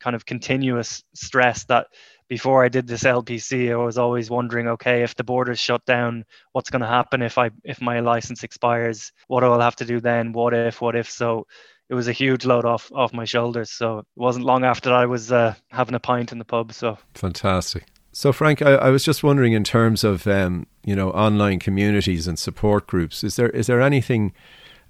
kind 0.00 0.16
of 0.16 0.26
continuous 0.26 1.04
stress 1.14 1.64
that 1.64 1.88
before 2.30 2.64
I 2.64 2.68
did 2.68 2.86
this 2.86 3.02
LPC, 3.02 3.72
I 3.72 3.76
was 3.76 3.98
always 3.98 4.30
wondering, 4.30 4.68
okay, 4.68 5.02
if 5.02 5.16
the 5.16 5.24
borders 5.24 5.58
shut 5.58 5.84
down, 5.84 6.24
what's 6.52 6.70
going 6.70 6.80
to 6.80 6.86
happen 6.86 7.22
if 7.22 7.36
I 7.36 7.50
if 7.64 7.82
my 7.82 7.98
license 7.98 8.44
expires? 8.44 9.12
What 9.26 9.40
do 9.40 9.46
I'll 9.46 9.60
have 9.60 9.76
to 9.76 9.84
do 9.84 10.00
then? 10.00 10.32
What 10.32 10.54
if? 10.54 10.80
What 10.80 10.94
if? 10.94 11.10
So 11.10 11.48
it 11.88 11.94
was 11.94 12.06
a 12.06 12.12
huge 12.12 12.46
load 12.46 12.64
off 12.64 12.90
off 12.94 13.12
my 13.12 13.24
shoulders. 13.24 13.72
So 13.72 13.98
it 13.98 14.06
wasn't 14.14 14.46
long 14.46 14.64
after 14.64 14.94
I 14.94 15.06
was 15.06 15.32
uh, 15.32 15.54
having 15.70 15.96
a 15.96 16.00
pint 16.00 16.30
in 16.30 16.38
the 16.38 16.44
pub. 16.44 16.72
So 16.72 16.96
fantastic. 17.14 17.84
So 18.12 18.32
Frank, 18.32 18.62
I, 18.62 18.74
I 18.74 18.90
was 18.90 19.04
just 19.04 19.24
wondering 19.24 19.52
in 19.52 19.64
terms 19.64 20.04
of 20.04 20.28
um, 20.28 20.68
you 20.84 20.94
know 20.94 21.10
online 21.10 21.58
communities 21.58 22.28
and 22.28 22.38
support 22.38 22.86
groups, 22.86 23.24
is 23.24 23.34
there 23.34 23.50
is 23.50 23.66
there 23.66 23.80
anything, 23.80 24.32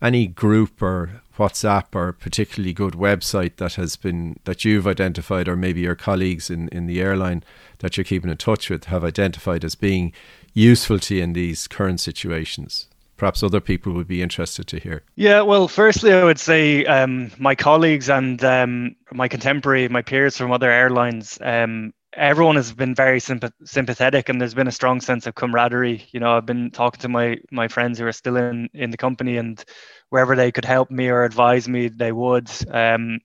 any 0.02 0.26
group 0.26 0.80
or 0.82 1.22
WhatsApp 1.36 1.94
or 1.94 2.12
particularly 2.12 2.72
good 2.72 2.94
website 2.94 3.56
that 3.56 3.74
has 3.74 3.96
been 3.96 4.38
that 4.44 4.64
you've 4.64 4.86
identified, 4.86 5.48
or 5.48 5.56
maybe 5.56 5.80
your 5.80 5.94
colleagues 5.94 6.50
in, 6.50 6.68
in 6.68 6.86
the 6.86 7.00
airline 7.00 7.42
that 7.78 7.96
you're 7.96 8.04
keeping 8.04 8.30
in 8.30 8.36
touch 8.36 8.68
with 8.68 8.84
have 8.84 9.04
identified 9.04 9.64
as 9.64 9.74
being 9.74 10.12
useful 10.52 10.98
to 10.98 11.14
you 11.14 11.22
in 11.22 11.32
these 11.32 11.66
current 11.66 12.00
situations? 12.00 12.88
Perhaps 13.16 13.42
other 13.42 13.60
people 13.60 13.92
would 13.92 14.08
be 14.08 14.22
interested 14.22 14.66
to 14.68 14.78
hear. 14.78 15.02
Yeah, 15.16 15.42
well, 15.42 15.68
firstly, 15.68 16.12
I 16.12 16.24
would 16.24 16.38
say 16.38 16.86
um, 16.86 17.30
my 17.38 17.54
colleagues 17.54 18.08
and 18.08 18.42
um, 18.42 18.96
my 19.12 19.28
contemporary, 19.28 19.88
my 19.88 20.00
peers 20.00 20.38
from 20.38 20.52
other 20.52 20.70
airlines, 20.70 21.38
um, 21.42 21.92
everyone 22.14 22.56
has 22.56 22.72
been 22.72 22.94
very 22.94 23.20
sympathetic 23.20 24.28
and 24.28 24.40
there's 24.40 24.54
been 24.54 24.66
a 24.68 24.72
strong 24.72 25.00
sense 25.00 25.26
of 25.26 25.34
camaraderie. 25.34 26.06
You 26.12 26.20
know 26.20 26.36
i've 26.36 26.46
been 26.46 26.70
talking 26.70 27.00
to 27.02 27.08
my 27.08 27.38
my 27.50 27.68
friends 27.68 27.98
who 27.98 28.06
are 28.06 28.12
still 28.12 28.36
in 28.36 28.68
in 28.74 28.90
the 28.90 28.96
company 28.96 29.36
and 29.36 29.62
wherever 30.10 30.34
they 30.34 30.50
could 30.52 30.64
help 30.64 30.90
me 30.90 31.08
or 31.08 31.24
advise 31.24 31.68
me 31.68 31.88
they 31.88 32.12
would. 32.12 32.50
Um, 32.70 33.20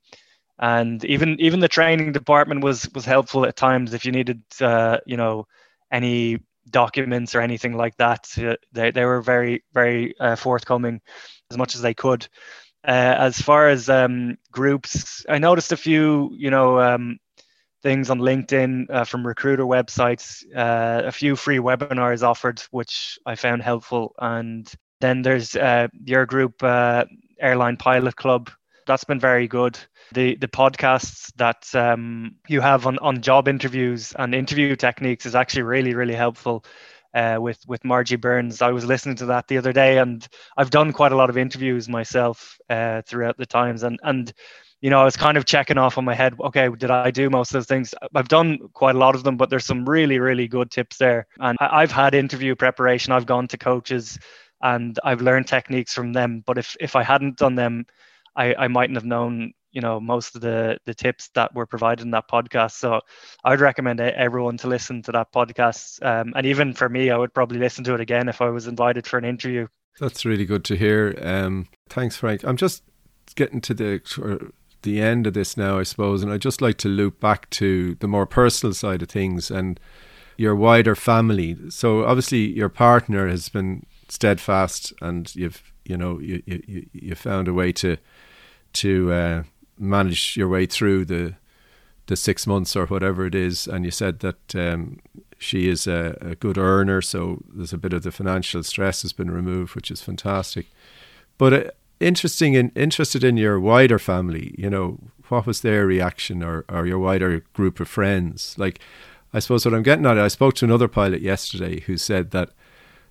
and 0.59 1.03
even 1.05 1.39
even 1.39 1.59
the 1.59 1.67
training 1.67 2.11
department 2.11 2.63
was 2.63 2.87
was 2.93 3.05
helpful 3.05 3.45
at 3.45 3.55
times 3.55 3.93
if 3.93 4.05
you 4.05 4.11
needed 4.11 4.41
uh, 4.61 4.97
you 5.05 5.17
know 5.17 5.47
any 5.91 6.39
documents 6.69 7.35
or 7.35 7.41
anything 7.41 7.73
like 7.77 7.95
that. 7.97 8.27
Uh, 8.37 8.55
they, 8.71 8.91
they 8.91 9.05
were 9.05 9.21
very 9.21 9.63
very 9.73 10.15
uh, 10.19 10.35
forthcoming 10.35 11.01
as 11.51 11.57
much 11.57 11.75
as 11.75 11.81
they 11.81 11.93
could. 11.93 12.27
Uh, 12.87 13.15
as 13.17 13.41
far 13.41 13.67
as 13.67 13.89
um, 13.89 14.37
groups 14.51 15.25
i 15.27 15.39
noticed 15.39 15.71
a 15.71 15.77
few 15.77 16.29
you 16.37 16.51
know 16.51 16.79
um, 16.79 17.17
things 17.85 18.09
on 18.09 18.19
linkedin 18.19 18.89
uh, 18.89 19.03
from 19.03 19.25
recruiter 19.25 19.63
websites 19.63 20.43
uh, 20.55 21.03
a 21.05 21.11
few 21.11 21.35
free 21.35 21.59
webinars 21.59 22.23
offered 22.23 22.59
which 22.71 23.19
i 23.27 23.35
found 23.35 23.61
helpful. 23.61 24.15
And 24.17 24.71
then 25.01 25.21
there's 25.21 25.55
your 26.05 26.25
group 26.25 26.63
airline 27.39 27.77
pilot 27.77 28.15
club. 28.15 28.49
That's 28.87 29.03
been 29.03 29.19
very 29.19 29.47
good. 29.47 29.77
The 30.13 30.35
the 30.35 30.47
podcasts 30.47 31.31
that 31.37 31.73
um, 31.73 32.35
you 32.47 32.61
have 32.61 32.85
on, 32.85 32.99
on 32.99 33.21
job 33.21 33.47
interviews 33.47 34.13
and 34.17 34.35
interview 34.35 34.75
techniques 34.75 35.25
is 35.25 35.35
actually 35.35 35.63
really 35.63 35.95
really 35.95 36.13
helpful 36.13 36.63
uh, 37.13 37.37
with 37.39 37.59
with 37.67 37.83
Margie 37.83 38.15
Burns. 38.15 38.61
I 38.61 38.71
was 38.71 38.85
listening 38.85 39.15
to 39.17 39.27
that 39.27 39.47
the 39.47 39.57
other 39.57 39.73
day, 39.73 39.97
and 39.97 40.27
I've 40.55 40.69
done 40.69 40.93
quite 40.93 41.11
a 41.11 41.15
lot 41.15 41.31
of 41.31 41.37
interviews 41.37 41.89
myself 41.89 42.59
uh, 42.69 43.01
throughout 43.01 43.37
the 43.37 43.47
times, 43.47 43.81
and 43.83 43.99
and 44.03 44.31
you 44.81 44.89
know 44.89 45.01
I 45.01 45.05
was 45.05 45.17
kind 45.17 45.38
of 45.38 45.45
checking 45.45 45.77
off 45.77 45.97
on 45.97 46.05
my 46.05 46.13
head. 46.13 46.35
Okay, 46.39 46.69
did 46.69 46.91
I 46.91 47.11
do 47.11 47.29
most 47.29 47.49
of 47.49 47.53
those 47.53 47.65
things? 47.65 47.93
I've 48.13 48.27
done 48.27 48.59
quite 48.73 48.95
a 48.95 48.99
lot 48.99 49.15
of 49.15 49.23
them, 49.23 49.38
but 49.38 49.49
there's 49.49 49.65
some 49.65 49.88
really 49.88 50.19
really 50.19 50.47
good 50.47 50.71
tips 50.71 50.97
there. 50.97 51.27
And 51.39 51.57
I've 51.59 51.91
had 51.91 52.13
interview 52.13 52.55
preparation. 52.55 53.13
I've 53.13 53.25
gone 53.25 53.47
to 53.49 53.57
coaches, 53.57 54.19
and 54.61 54.99
I've 55.03 55.21
learned 55.21 55.47
techniques 55.47 55.93
from 55.93 56.13
them. 56.13 56.43
But 56.45 56.57
if 56.57 56.75
if 56.79 56.95
I 56.95 57.03
hadn't 57.03 57.38
done 57.38 57.55
them, 57.55 57.85
I, 58.35 58.53
I 58.55 58.67
mightn't 58.67 58.97
have 58.97 59.05
known 59.05 59.53
you 59.75 59.81
know 59.81 59.99
most 59.99 60.35
of 60.35 60.41
the 60.41 60.79
the 60.85 60.93
tips 60.93 61.29
that 61.35 61.53
were 61.53 61.65
provided 61.65 62.03
in 62.03 62.11
that 62.11 62.29
podcast 62.29 62.71
so 62.71 63.01
i 63.43 63.49
would 63.51 63.59
recommend 63.59 63.99
everyone 63.99 64.57
to 64.57 64.67
listen 64.67 65.01
to 65.03 65.11
that 65.11 65.31
podcast 65.33 66.03
um, 66.03 66.33
and 66.35 66.45
even 66.45 66.73
for 66.73 66.89
me 66.89 67.11
i 67.11 67.17
would 67.17 67.33
probably 67.33 67.59
listen 67.59 67.83
to 67.83 67.93
it 67.93 67.99
again 67.99 68.29
if 68.29 68.41
i 68.41 68.49
was 68.49 68.67
invited 68.67 69.05
for 69.05 69.17
an 69.17 69.25
interview 69.25 69.67
that's 69.99 70.25
really 70.25 70.45
good 70.45 70.63
to 70.63 70.75
hear 70.75 71.13
um, 71.21 71.67
thanks 71.89 72.15
frank 72.15 72.43
i'm 72.45 72.57
just 72.57 72.83
getting 73.35 73.59
to 73.59 73.73
the 73.73 74.01
the 74.85 75.01
end 75.01 75.27
of 75.27 75.33
this 75.33 75.57
now 75.57 75.77
i 75.77 75.83
suppose 75.83 76.23
and 76.23 76.31
i'd 76.31 76.41
just 76.41 76.61
like 76.61 76.77
to 76.77 76.87
loop 76.87 77.19
back 77.19 77.49
to 77.49 77.95
the 77.95 78.07
more 78.07 78.25
personal 78.25 78.73
side 78.73 79.01
of 79.01 79.09
things 79.09 79.51
and 79.51 79.79
your 80.37 80.55
wider 80.55 80.95
family 80.95 81.57
so 81.69 82.05
obviously 82.05 82.45
your 82.53 82.69
partner 82.69 83.27
has 83.27 83.49
been 83.49 83.85
steadfast 84.07 84.93
and 85.01 85.35
you've 85.35 85.73
you 85.83 85.97
know 85.97 86.19
you 86.19 86.41
you, 86.45 86.85
you 86.93 87.15
found 87.15 87.47
a 87.47 87.53
way 87.53 87.71
to 87.71 87.97
to 88.73 89.11
uh, 89.11 89.43
manage 89.77 90.35
your 90.35 90.49
way 90.49 90.65
through 90.65 91.05
the 91.05 91.35
the 92.07 92.15
six 92.15 92.45
months 92.45 92.75
or 92.75 92.85
whatever 92.85 93.25
it 93.25 93.33
is, 93.33 93.67
and 93.67 93.83
you 93.83 93.91
said 93.91 94.19
that 94.19 94.55
um, 94.55 94.99
she 95.39 95.67
is 95.67 95.87
a, 95.87 96.17
a, 96.21 96.35
good 96.35 96.57
earner, 96.57 97.01
so 97.01 97.41
there's 97.51 97.73
a 97.73 97.79
bit 97.79 97.93
of 97.93 98.03
the 98.03 98.11
financial 98.11 98.61
stress 98.61 99.01
has 99.01 99.11
been 99.11 99.31
removed, 99.31 99.73
which 99.73 99.89
is 99.89 100.01
fantastic. 100.01 100.67
But 101.37 101.53
uh, 101.53 101.71
interesting 101.99 102.53
in 102.53 102.71
interested 102.75 103.23
in 103.23 103.38
your 103.38 103.60
wider 103.60 103.99
family, 103.99 104.55
you 104.58 104.69
know, 104.69 104.99
what 105.29 105.45
was 105.45 105.62
their 105.62 105.86
reaction 105.86 106.43
or, 106.43 106.65
or 106.69 106.86
your 106.86 106.99
wider 106.99 107.41
group 107.53 107.79
of 107.79 107.88
friends? 107.88 108.55
Like, 108.58 108.79
I 109.34 109.39
suppose 109.39 109.65
what 109.65 109.73
I'm 109.73 109.84
getting 109.84 110.05
at, 110.05 110.17
I 110.17 110.27
spoke 110.27 110.55
to 110.55 110.65
another 110.65 110.88
pilot 110.88 111.21
yesterday 111.21 111.81
who 111.81 111.97
said 111.97 112.31
that 112.31 112.51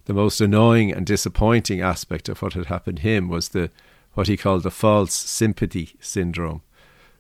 the 0.07 0.14
most 0.14 0.40
annoying 0.40 0.92
and 0.92 1.07
disappointing 1.07 1.81
aspect 1.81 2.29
of 2.29 2.40
what 2.42 2.53
had 2.53 2.66
happened 2.66 2.99
to 2.99 3.03
him 3.03 3.29
was 3.29 3.51
the 3.51 3.70
what 4.12 4.29
he 4.29 4.37
called 4.37 4.62
the 4.62 4.70
false 4.70 5.12
sympathy 5.12 5.97
syndrome, 5.99 6.62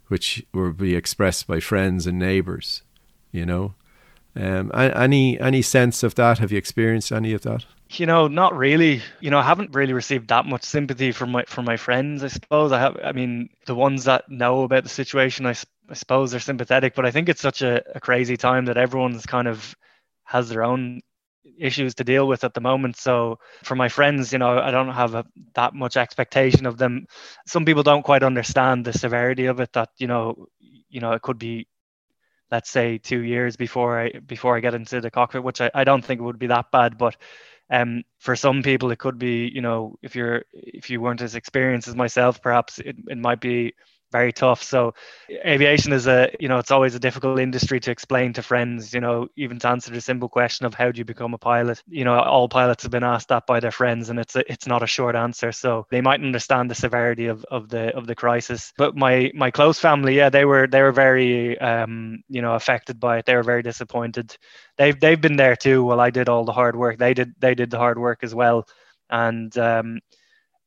which 0.08 0.46
will 0.52 0.72
be 0.72 0.94
expressed 0.94 1.46
by 1.46 1.58
friends 1.60 2.06
and 2.06 2.18
neighbours. 2.18 2.82
You 3.32 3.46
know, 3.46 3.74
um, 4.36 4.70
any 4.74 5.38
any 5.40 5.62
sense 5.62 6.02
of 6.02 6.14
that? 6.16 6.38
Have 6.38 6.52
you 6.52 6.58
experienced 6.58 7.12
any 7.12 7.32
of 7.32 7.42
that? 7.42 7.64
You 7.90 8.06
know, 8.06 8.26
not 8.26 8.56
really. 8.56 9.02
You 9.20 9.30
know, 9.30 9.38
I 9.38 9.44
haven't 9.44 9.74
really 9.74 9.92
received 9.92 10.28
that 10.28 10.46
much 10.46 10.64
sympathy 10.64 11.12
from 11.12 11.30
my 11.30 11.44
from 11.46 11.64
my 11.64 11.76
friends. 11.76 12.24
I 12.24 12.28
suppose 12.28 12.72
I 12.72 12.80
have. 12.80 12.98
I 13.04 13.12
mean, 13.12 13.50
the 13.66 13.74
ones 13.74 14.04
that 14.04 14.28
know 14.28 14.62
about 14.62 14.82
the 14.82 14.88
situation, 14.88 15.46
I, 15.46 15.54
I 15.88 15.94
suppose 15.94 16.30
they're 16.30 16.40
sympathetic. 16.40 16.94
But 16.94 17.06
I 17.06 17.10
think 17.10 17.28
it's 17.28 17.42
such 17.42 17.62
a, 17.62 17.82
a 17.94 18.00
crazy 18.00 18.36
time 18.36 18.64
that 18.66 18.76
everyone's 18.76 19.26
kind 19.26 19.46
of 19.46 19.74
has 20.24 20.48
their 20.48 20.64
own 20.64 21.02
issues 21.58 21.94
to 21.94 22.04
deal 22.04 22.26
with 22.26 22.42
at 22.42 22.54
the 22.54 22.60
moment. 22.60 22.96
So 22.96 23.38
for 23.62 23.76
my 23.76 23.88
friends, 23.88 24.32
you 24.32 24.38
know, 24.38 24.58
I 24.58 24.70
don't 24.70 24.92
have 24.92 25.14
a, 25.14 25.24
that 25.54 25.74
much 25.74 25.96
expectation 25.96 26.66
of 26.66 26.78
them. 26.78 27.06
Some 27.46 27.64
people 27.64 27.82
don't 27.82 28.02
quite 28.02 28.22
understand 28.22 28.84
the 28.84 28.92
severity 28.92 29.46
of 29.46 29.60
it. 29.60 29.72
That 29.74 29.90
you 29.98 30.08
know, 30.08 30.48
you 30.88 31.00
know, 31.00 31.12
it 31.12 31.22
could 31.22 31.38
be, 31.38 31.68
let's 32.50 32.70
say, 32.70 32.98
two 32.98 33.20
years 33.20 33.56
before 33.56 34.00
I 34.00 34.12
before 34.26 34.56
I 34.56 34.60
get 34.60 34.74
into 34.74 35.00
the 35.00 35.10
cockpit, 35.10 35.42
which 35.44 35.60
I, 35.60 35.70
I 35.74 35.84
don't 35.84 36.04
think 36.04 36.20
would 36.20 36.38
be 36.38 36.48
that 36.48 36.70
bad, 36.72 36.98
but. 36.98 37.16
Um, 37.70 38.02
for 38.18 38.36
some 38.36 38.62
people, 38.62 38.90
it 38.90 38.98
could 38.98 39.18
be, 39.18 39.50
you 39.52 39.62
know, 39.62 39.96
if 40.02 40.14
you're 40.14 40.44
if 40.52 40.90
you 40.90 41.00
weren't 41.00 41.22
as 41.22 41.34
experienced 41.34 41.88
as 41.88 41.96
myself, 41.96 42.42
perhaps 42.42 42.78
it, 42.78 42.94
it 43.08 43.16
might 43.16 43.40
be 43.40 43.72
very 44.14 44.32
tough. 44.32 44.62
So 44.62 44.94
aviation 45.44 45.92
is 45.92 46.06
a, 46.06 46.30
you 46.40 46.48
know, 46.48 46.58
it's 46.58 46.70
always 46.70 46.94
a 46.94 47.00
difficult 47.00 47.40
industry 47.40 47.80
to 47.80 47.90
explain 47.90 48.32
to 48.34 48.42
friends, 48.42 48.94
you 48.94 49.00
know, 49.00 49.28
even 49.36 49.58
to 49.60 49.68
answer 49.68 49.90
the 49.90 50.00
simple 50.00 50.28
question 50.28 50.66
of 50.66 50.74
how 50.74 50.92
do 50.92 50.98
you 50.98 51.04
become 51.04 51.34
a 51.34 51.38
pilot? 51.38 51.82
You 51.88 52.04
know, 52.04 52.18
all 52.18 52.48
pilots 52.48 52.84
have 52.84 52.92
been 52.92 53.04
asked 53.04 53.28
that 53.28 53.46
by 53.46 53.60
their 53.60 53.72
friends 53.72 54.10
and 54.10 54.18
it's 54.20 54.36
a, 54.36 54.52
it's 54.52 54.66
not 54.66 54.82
a 54.82 54.86
short 54.86 55.16
answer. 55.16 55.52
So 55.52 55.86
they 55.90 56.00
might 56.00 56.22
understand 56.22 56.70
the 56.70 56.74
severity 56.76 57.26
of, 57.26 57.44
of 57.50 57.68
the 57.68 57.94
of 57.96 58.06
the 58.06 58.14
crisis. 58.14 58.72
But 58.78 58.96
my 58.96 59.32
my 59.34 59.50
close 59.50 59.80
family, 59.80 60.16
yeah, 60.16 60.30
they 60.30 60.44
were 60.44 60.66
they 60.68 60.82
were 60.82 60.92
very 60.92 61.58
um, 61.58 62.22
you 62.28 62.42
know, 62.42 62.54
affected 62.54 63.00
by 63.00 63.18
it. 63.18 63.26
They 63.26 63.36
were 63.36 63.42
very 63.42 63.62
disappointed. 63.62 64.36
They've 64.78 64.98
they've 64.98 65.20
been 65.20 65.36
there 65.36 65.56
too. 65.56 65.84
Well, 65.84 66.00
I 66.00 66.10
did 66.10 66.28
all 66.28 66.44
the 66.44 66.52
hard 66.52 66.76
work. 66.76 66.98
They 66.98 67.14
did 67.14 67.34
they 67.40 67.54
did 67.54 67.70
the 67.70 67.78
hard 67.78 67.98
work 67.98 68.20
as 68.22 68.34
well. 68.34 68.66
And 69.10 69.56
um 69.58 70.00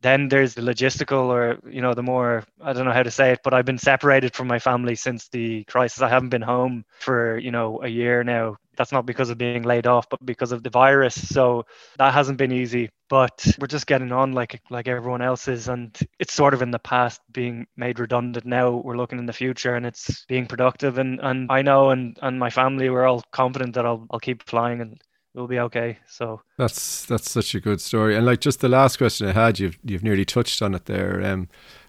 then 0.08 0.30
there's 0.30 0.54
the 0.56 0.62
logistical 0.62 1.26
or 1.36 1.60
you 1.70 1.82
know 1.82 1.93
the 1.93 2.04
more 2.04 2.43
i 2.62 2.74
don't 2.74 2.86
know 2.86 2.93
how 2.93 3.04
to 3.04 3.12
say 3.12 3.32
it 3.34 3.39
but 3.43 3.54
i've 3.54 3.65
been 3.65 3.78
separated 3.78 4.34
from 4.36 4.48
my 4.48 4.60
family 4.60 4.96
since 4.96 5.28
the 5.30 5.63
crisis. 5.65 6.02
I 6.02 6.10
haven't 6.10 6.30
been 6.30 6.41
home 6.41 6.86
for 7.00 7.38
you 7.38 7.52
know 7.52 7.82
a 7.84 7.88
year 7.88 8.24
now. 8.24 8.58
That's 8.78 8.91
not 8.91 9.08
because 9.08 9.30
of 9.32 9.38
being 9.38 9.63
laid 9.63 9.88
off 9.88 10.08
but 10.10 10.24
because 10.26 10.52
of 10.52 10.63
the 10.63 10.70
virus. 10.70 11.15
So 11.28 11.65
that 11.98 12.13
hasn't 12.13 12.38
been 12.38 12.52
easy 12.52 12.89
but 13.10 13.46
we're 13.60 13.67
just 13.67 13.88
getting 13.88 14.12
on 14.12 14.34
like 14.34 14.62
like 14.70 14.88
everyone 14.88 15.22
else 15.22 15.48
is. 15.48 15.67
And 15.67 15.98
it's 16.20 16.34
sort 16.34 16.54
of 16.54 16.62
in 16.62 16.72
the 16.72 16.80
past 16.80 17.22
being 17.32 17.67
made 17.76 18.00
redundant. 18.00 18.46
Now 18.46 18.72
we're 18.72 18.98
looking 18.98 19.20
in 19.20 19.26
the 19.26 19.34
future 19.34 19.76
and 19.76 19.86
it's 19.86 20.26
being 20.26 20.46
productive. 20.48 20.98
And 20.98 21.20
and 21.22 21.52
i 21.52 21.62
know 21.62 21.89
and 21.89 22.17
and 22.22 22.39
my 22.39 22.50
family 22.50 22.89
we're 22.89 23.08
all 23.08 23.24
confident 23.32 23.76
that 23.76 23.86
i'll, 23.86 24.06
I'll 24.12 24.20
keep 24.20 24.43
flying 24.43 24.82
and 24.82 25.02
we'll 25.38 25.47
be 25.47 25.60
okay. 25.60 26.00
So 26.08 26.41
that's 26.58 27.06
that's 27.06 27.30
such 27.30 27.56
a 27.56 27.62
good 27.62 27.80
story. 27.80 28.15
And 28.15 28.26
like 28.26 28.41
just 28.41 28.60
the 28.60 28.67
last 28.67 28.97
question 28.97 29.28
I 29.28 29.32
had, 29.32 29.60
you've 29.60 29.78
you've 29.84 30.04
nearly 30.04 30.26
touched 30.26 30.62
on 30.62 30.73
it 30.73 30.86
there. 30.86 31.23
Um, 31.23 31.47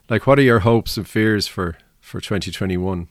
like 0.08 0.26
what 0.26 0.38
are 0.38 0.42
your 0.42 0.60
hopes 0.60 0.96
and 0.96 1.08
fears 1.08 1.48
for 1.48 1.78
for 2.00 2.20
2021? 2.20 3.08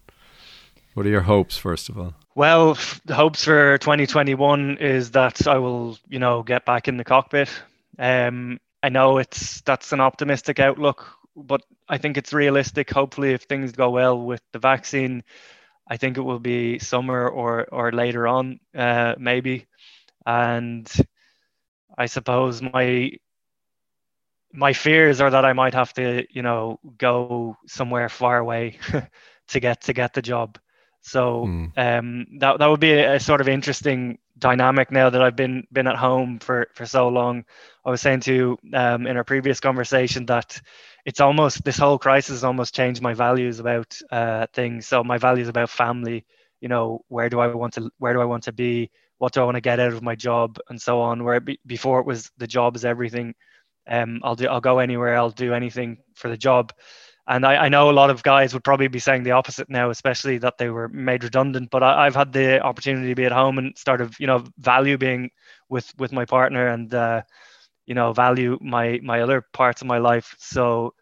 What 0.93 1.05
are 1.05 1.09
your 1.09 1.21
hopes 1.21 1.57
first 1.57 1.89
of 1.89 1.97
all? 1.97 2.13
Well, 2.35 2.77
the 3.05 3.15
hopes 3.15 3.43
for 3.43 3.77
2021 3.79 4.77
is 4.77 5.11
that 5.11 5.47
I 5.47 5.57
will, 5.57 5.97
you 6.07 6.19
know, 6.19 6.43
get 6.43 6.65
back 6.65 6.87
in 6.87 6.97
the 6.97 7.03
cockpit. 7.03 7.49
Um, 7.97 8.59
I 8.83 8.89
know 8.89 9.17
it's 9.17 9.61
that's 9.61 9.91
an 9.91 10.01
optimistic 10.01 10.59
outlook, 10.59 11.07
but 11.35 11.61
I 11.89 11.97
think 11.97 12.15
it's 12.15 12.31
realistic. 12.31 12.91
Hopefully, 12.91 13.33
if 13.33 13.43
things 13.43 13.71
go 13.71 13.89
well 13.89 14.19
with 14.19 14.41
the 14.51 14.59
vaccine, 14.59 15.23
I 15.87 15.97
think 15.97 16.17
it 16.17 16.21
will 16.21 16.39
be 16.39 16.79
summer 16.79 17.27
or 17.27 17.65
or 17.71 17.91
later 17.91 18.27
on, 18.27 18.59
uh, 18.75 19.15
maybe 19.17 19.65
and 20.27 20.91
I 21.97 22.05
suppose 22.05 22.61
my 22.61 23.13
my 24.53 24.73
fears 24.73 25.21
are 25.21 25.29
that 25.29 25.45
I 25.45 25.53
might 25.53 25.73
have 25.73 25.93
to, 25.93 26.25
you 26.29 26.41
know, 26.41 26.79
go 26.97 27.57
somewhere 27.65 28.09
far 28.09 28.37
away 28.37 28.77
to 29.47 29.59
get 29.59 29.81
to 29.83 29.93
get 29.93 30.13
the 30.13 30.21
job. 30.21 30.59
So 31.01 31.45
mm. 31.45 31.71
um, 31.77 32.27
that 32.39 32.59
that 32.59 32.67
would 32.67 32.81
be 32.81 32.91
a, 32.91 33.15
a, 33.15 33.19
sort 33.19 33.39
of 33.39 33.47
interesting 33.47 34.17
dynamic 34.37 34.91
now 34.91 35.09
that 35.09 35.21
I've 35.21 35.37
been 35.37 35.65
been 35.71 35.87
at 35.87 35.95
home 35.95 36.39
for 36.39 36.67
for 36.73 36.85
so 36.85 37.07
long. 37.07 37.45
I 37.85 37.89
was 37.89 38.01
saying 38.01 38.21
to 38.21 38.33
you 38.33 38.57
um, 38.73 39.07
in 39.07 39.15
our 39.15 39.23
previous 39.23 39.61
conversation 39.61 40.25
that 40.25 40.61
it's 41.05 41.21
almost 41.21 41.63
this 41.63 41.77
whole 41.77 41.97
crisis 41.97 42.43
almost 42.43 42.75
changed 42.75 43.01
my 43.01 43.13
values 43.13 43.59
about 43.59 43.97
uh, 44.11 44.47
things. 44.53 44.87
So 44.87 45.05
my 45.05 45.17
values 45.17 45.47
about 45.47 45.69
family, 45.69 46.25
you 46.59 46.67
know, 46.67 47.05
where 47.07 47.29
do 47.29 47.39
I 47.39 47.47
want 47.47 47.75
to 47.75 47.89
where 47.97 48.13
do 48.13 48.19
I 48.19 48.25
want 48.25 48.43
to 48.43 48.51
be? 48.51 48.91
What 49.17 49.33
do 49.33 49.41
I 49.41 49.45
want 49.45 49.55
to 49.55 49.61
get 49.61 49.79
out 49.79 49.93
of 49.93 50.03
my 50.03 50.15
job 50.15 50.57
and 50.69 50.81
so 50.81 51.01
on. 51.01 51.23
Where 51.23 51.39
be, 51.39 51.59
before 51.65 51.99
it 51.99 52.05
was 52.05 52.31
the 52.37 52.47
job 52.47 52.75
is 52.75 52.85
everything. 52.85 53.35
Um, 53.87 54.19
I'll 54.23 54.35
do 54.35 54.47
I'll 54.47 54.61
go 54.61 54.79
anywhere. 54.79 55.15
I'll 55.15 55.31
do 55.31 55.53
anything 55.53 55.97
for 56.15 56.29
the 56.29 56.37
job. 56.37 56.73
and 57.27 57.45
I, 57.45 57.65
I, 57.65 57.69
know 57.69 57.89
a 57.89 57.91
lot 57.91 58.09
of 58.09 58.23
guys 58.23 58.53
would 58.53 58.63
probably 58.63 58.87
be 58.87 58.99
saying 58.99 59.23
the 59.23 59.31
opposite 59.31 59.69
now, 59.69 59.89
especially 59.89 60.37
that 60.39 60.57
they 60.57 60.69
were 60.69 60.87
made 60.89 61.23
redundant. 61.23 61.69
But 61.71 61.83
I, 61.83 62.05
have 62.05 62.15
had 62.15 62.33
the 62.33 62.61
opportunity 62.61 63.09
to 63.09 63.15
be 63.15 63.25
at 63.25 63.31
home 63.31 63.57
and 63.57 63.77
sort 63.77 64.01
of, 64.01 64.19
you 64.19 64.27
know, 64.27 64.43
value 64.57 64.97
being 64.97 65.31
with 65.69 65.91
with 65.97 66.11
my 66.11 66.25
partner 66.25 66.67
and 66.67 66.93
uh, 66.93 67.21
you 67.85 67.95
know 67.95 68.13
value 68.13 68.57
my 68.61 68.99
my 69.03 69.21
other 69.21 69.43
parts 69.53 69.81
of 69.81 69.87
my 69.87 69.97
life. 69.97 70.35
So 70.37 70.93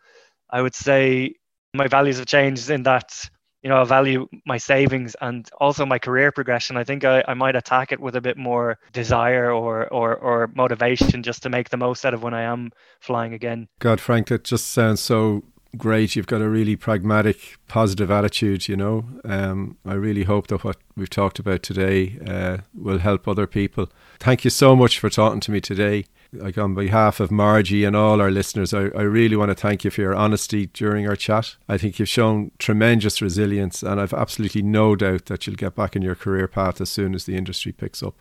I 0.50 0.62
would 0.62 0.76
say 0.76 1.36
my 1.74 1.88
values 1.88 2.18
have 2.18 2.28
changed 2.28 2.70
in 2.70 2.84
that 2.84 3.30
you 3.66 3.70
know 3.70 3.82
I 3.82 3.84
value 3.84 4.28
my 4.46 4.60
savings 4.60 5.16
and 5.22 5.50
also 5.60 5.88
my 5.88 5.98
career 5.98 6.32
progression. 6.32 6.78
I 6.78 6.84
think 6.84 7.04
I, 7.04 7.24
I 7.28 7.34
might 7.34 7.56
attack 7.56 7.92
it 7.92 8.00
with 8.00 8.16
a 8.16 8.22
bit 8.22 8.38
more 8.38 8.78
desire 8.94 9.52
or 9.52 9.88
or 9.88 10.16
or 10.16 10.52
motivation 10.54 11.24
just 11.24 11.42
to 11.44 11.50
make 11.50 11.70
the 11.70 11.78
most 11.78 12.06
out 12.06 12.14
of 12.14 12.22
when 12.22 12.36
I 12.36 12.44
am 12.44 12.72
flying 13.00 13.34
again. 13.34 13.68
God, 13.80 14.00
Frank, 14.00 14.28
that 14.28 14.44
just 14.44 14.70
sounds 14.70 15.02
so 15.02 15.44
great. 15.76 16.16
You've 16.16 16.28
got 16.28 16.42
a 16.42 16.48
really 16.48 16.76
pragmatic, 16.76 17.58
positive 17.68 18.12
attitude. 18.12 18.68
You 18.68 18.78
know, 18.78 19.06
um, 19.24 19.78
I 19.84 19.96
really 19.96 20.26
hope 20.26 20.46
that 20.48 20.64
what 20.64 20.78
we've 20.96 21.10
talked 21.10 21.40
about 21.40 21.64
today 21.64 22.20
uh, 22.28 22.58
will 22.76 23.00
help 23.00 23.28
other 23.28 23.48
people. 23.48 23.90
Thank 24.20 24.44
you 24.44 24.52
so 24.52 24.76
much 24.76 25.00
for 25.00 25.10
talking 25.10 25.40
to 25.40 25.52
me 25.52 25.60
today. 25.60 26.06
Like 26.36 26.58
on 26.58 26.76
behalf 26.76 27.20
of 27.20 27.32
Margie 27.32 27.84
and 27.84 27.96
all 27.96 28.22
our 28.22 28.32
listeners, 28.32 28.74
I, 28.74 28.86
I 28.96 29.02
really 29.02 29.36
want 29.36 29.50
to 29.50 29.56
thank 29.56 29.84
you 29.84 29.92
for 29.92 30.02
your 30.02 30.16
honesty 30.16 30.68
during 30.68 31.08
our 31.08 31.16
chat. 31.16 31.56
I 31.68 31.78
think 31.78 32.00
you've 32.00 32.10
shown 32.10 32.52
tremendous 32.60 33.22
resilience, 33.22 33.84
and 33.84 34.00
I've 34.00 34.14
absolutely 34.14 34.62
no 34.62 34.96
doubt 34.96 35.26
that 35.26 35.48
you'll 35.48 35.56
get 35.56 35.76
back 35.76 35.96
in 35.96 36.02
your 36.02 36.16
career 36.16 36.48
path 36.48 36.82
as 36.82 36.90
soon 36.90 37.16
as 37.16 37.26
the 37.26 37.36
industry 37.36 37.72
picks 37.72 38.04
up. 38.04 38.16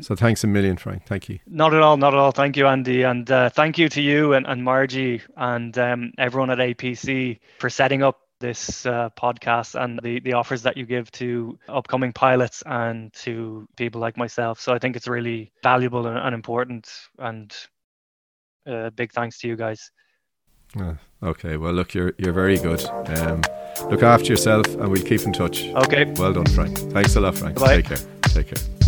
So 0.00 0.16
thanks 0.16 0.42
a 0.42 0.46
million, 0.46 0.76
Frank. 0.76 1.04
Thank 1.04 1.28
you. 1.28 1.38
Not 1.46 1.74
at 1.74 1.82
all, 1.82 1.96
not 1.96 2.14
at 2.14 2.18
all. 2.18 2.32
Thank 2.32 2.56
you, 2.56 2.66
Andy, 2.66 3.02
and 3.02 3.30
uh, 3.30 3.50
thank 3.50 3.76
you 3.76 3.88
to 3.90 4.00
you 4.00 4.32
and, 4.32 4.46
and 4.46 4.64
Margie 4.64 5.20
and 5.36 5.76
um, 5.76 6.12
everyone 6.18 6.50
at 6.50 6.58
APC 6.58 7.38
for 7.58 7.68
setting 7.68 8.02
up 8.02 8.21
this 8.42 8.84
uh, 8.84 9.08
podcast 9.18 9.82
and 9.82 9.98
the, 10.02 10.20
the 10.20 10.34
offers 10.34 10.62
that 10.62 10.76
you 10.76 10.84
give 10.84 11.10
to 11.12 11.58
upcoming 11.68 12.12
pilots 12.12 12.62
and 12.66 13.10
to 13.14 13.66
people 13.78 14.00
like 14.00 14.18
myself. 14.18 14.60
So 14.60 14.74
I 14.74 14.78
think 14.78 14.96
it's 14.96 15.08
really 15.08 15.52
valuable 15.62 16.06
and, 16.06 16.18
and 16.18 16.34
important. 16.34 16.92
And 17.18 17.50
uh, 18.66 18.90
big 18.90 19.12
thanks 19.12 19.38
to 19.38 19.48
you 19.48 19.56
guys. 19.56 19.90
Uh, 20.78 20.94
okay, 21.22 21.56
well, 21.56 21.72
look, 21.72 21.94
you're 21.94 22.12
you're 22.18 22.32
very 22.32 22.58
good. 22.58 22.84
Um, 22.84 23.42
look 23.90 24.02
after 24.02 24.26
yourself, 24.26 24.66
and 24.66 24.90
we'll 24.90 25.02
keep 25.02 25.22
in 25.22 25.32
touch. 25.32 25.64
Okay. 25.84 26.04
Well 26.16 26.32
done, 26.32 26.46
Frank. 26.46 26.78
Thanks 26.92 27.16
a 27.16 27.20
lot, 27.20 27.36
Frank. 27.36 27.58
Bye. 27.58 27.82
Take 27.82 27.86
care. 27.86 27.98
Take 28.22 28.46
care. 28.48 28.81